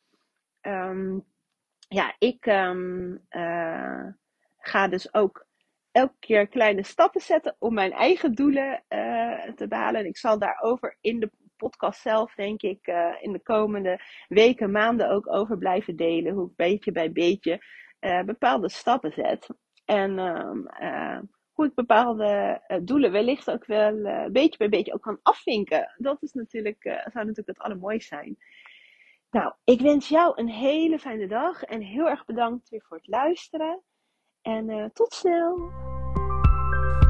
ehm, 0.61 1.19
ja, 1.89 2.15
ik 2.19 2.47
ehm, 2.47 3.17
eh, 3.29 4.07
ga 4.59 4.89
dus 4.89 5.15
ook 5.15 5.47
elke 5.93 6.17
keer 6.19 6.49
kleine 6.49 6.85
stappen 6.85 7.21
zetten 7.21 7.57
om 7.59 7.75
mijn 7.75 7.93
eigen 7.93 8.33
doelen 8.35 8.85
eh, 8.89 9.53
te 9.55 9.69
behalen. 9.69 10.01
En 10.01 10.07
ik 10.07 10.17
zal 10.17 10.39
daarover 10.39 10.97
in 11.01 11.21
de 11.21 11.31
podcast 11.57 12.01
zelf, 12.01 12.35
denk 12.35 12.63
ik, 12.63 12.87
eh, 12.87 13.13
in 13.21 13.33
de 13.33 13.43
komende 13.43 14.01
weken, 14.29 14.71
maanden 14.71 15.11
ook 15.11 15.33
over 15.33 15.59
blijven 15.59 15.97
delen. 15.97 16.33
Hoe 16.33 16.47
ik 16.47 16.57
beetje 16.57 16.93
bij 16.93 17.13
beetje 17.13 17.61
bepaalde 18.25 18.69
stappen 18.69 19.13
zet. 19.13 19.49
En 19.85 20.19
ehm, 20.19 21.23
hoe 21.53 21.67
ik 21.67 21.75
bepaalde 21.75 22.61
doelen 22.83 23.13
wellicht 23.13 23.51
ook 23.51 23.65
wel 23.65 24.03
beetje 24.33 24.59
bij 24.59 24.69
beetje 24.69 24.95
ook 24.95 25.03
kan 25.03 25.19
afvinken. 25.23 25.95
Dat 25.97 26.23
is 26.23 26.33
natuurlijk, 26.33 26.83
zou 26.83 27.03
natuurlijk 27.13 27.47
het 27.47 27.59
allermooiste 27.59 28.15
zijn. 28.15 28.37
Nou, 29.31 29.53
ik 29.65 29.81
wens 29.81 30.09
jou 30.09 30.33
een 30.41 30.49
hele 30.49 30.99
fijne 30.99 31.27
dag 31.27 31.63
en 31.63 31.81
heel 31.81 32.09
erg 32.09 32.25
bedankt 32.25 32.69
weer 32.69 32.85
voor 32.89 32.97
het 32.97 33.07
luisteren. 33.07 33.83
En 34.43 34.91
tot 34.93 35.13
snel! 35.13 35.85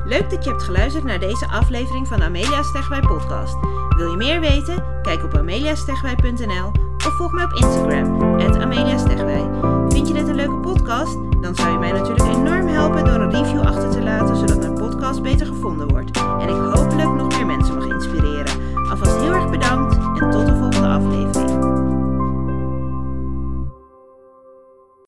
Leuk 0.06 0.30
dat 0.30 0.44
je 0.44 0.50
hebt 0.50 0.62
geluisterd 0.62 1.04
naar 1.04 1.18
deze 1.18 1.46
aflevering 1.46 2.06
van 2.06 2.22
Amelia 2.22 2.62
Stegwij 2.62 3.00
podcast. 3.00 3.85
Wil 3.96 4.10
je 4.10 4.16
meer 4.16 4.40
weten? 4.40 4.84
Kijk 5.02 5.24
op 5.24 5.36
ameliastegwij.nl 5.36 6.72
of 7.06 7.16
volg 7.16 7.32
mij 7.32 7.44
op 7.44 7.52
Instagram, 7.52 8.22
ameliastegwij. 8.60 9.48
Vind 9.88 10.08
je 10.08 10.14
dit 10.14 10.28
een 10.28 10.34
leuke 10.34 10.56
podcast? 10.56 11.18
Dan 11.40 11.54
zou 11.54 11.72
je 11.72 11.78
mij 11.78 11.92
natuurlijk 11.92 12.36
enorm 12.36 12.66
helpen 12.66 13.04
door 13.04 13.20
een 13.20 13.30
review 13.30 13.60
achter 13.60 13.90
te 13.90 14.02
laten, 14.02 14.36
zodat 14.36 14.58
mijn 14.58 14.74
podcast 14.74 15.22
beter 15.22 15.46
gevonden 15.46 15.88
wordt. 15.88 16.16
En 16.16 16.48
ik 16.48 16.74
hopelijk 16.74 17.14
nog 17.14 17.28
meer 17.28 17.46
mensen 17.46 17.74
mag 17.74 17.86
inspireren. 17.86 18.86
Alvast 18.90 19.20
heel 19.20 19.34
erg 19.34 19.50
bedankt 19.50 19.94
en 19.94 20.30
tot 20.30 20.46
de 20.46 20.56
volgende 20.56 20.88
aflevering. 20.88 21.45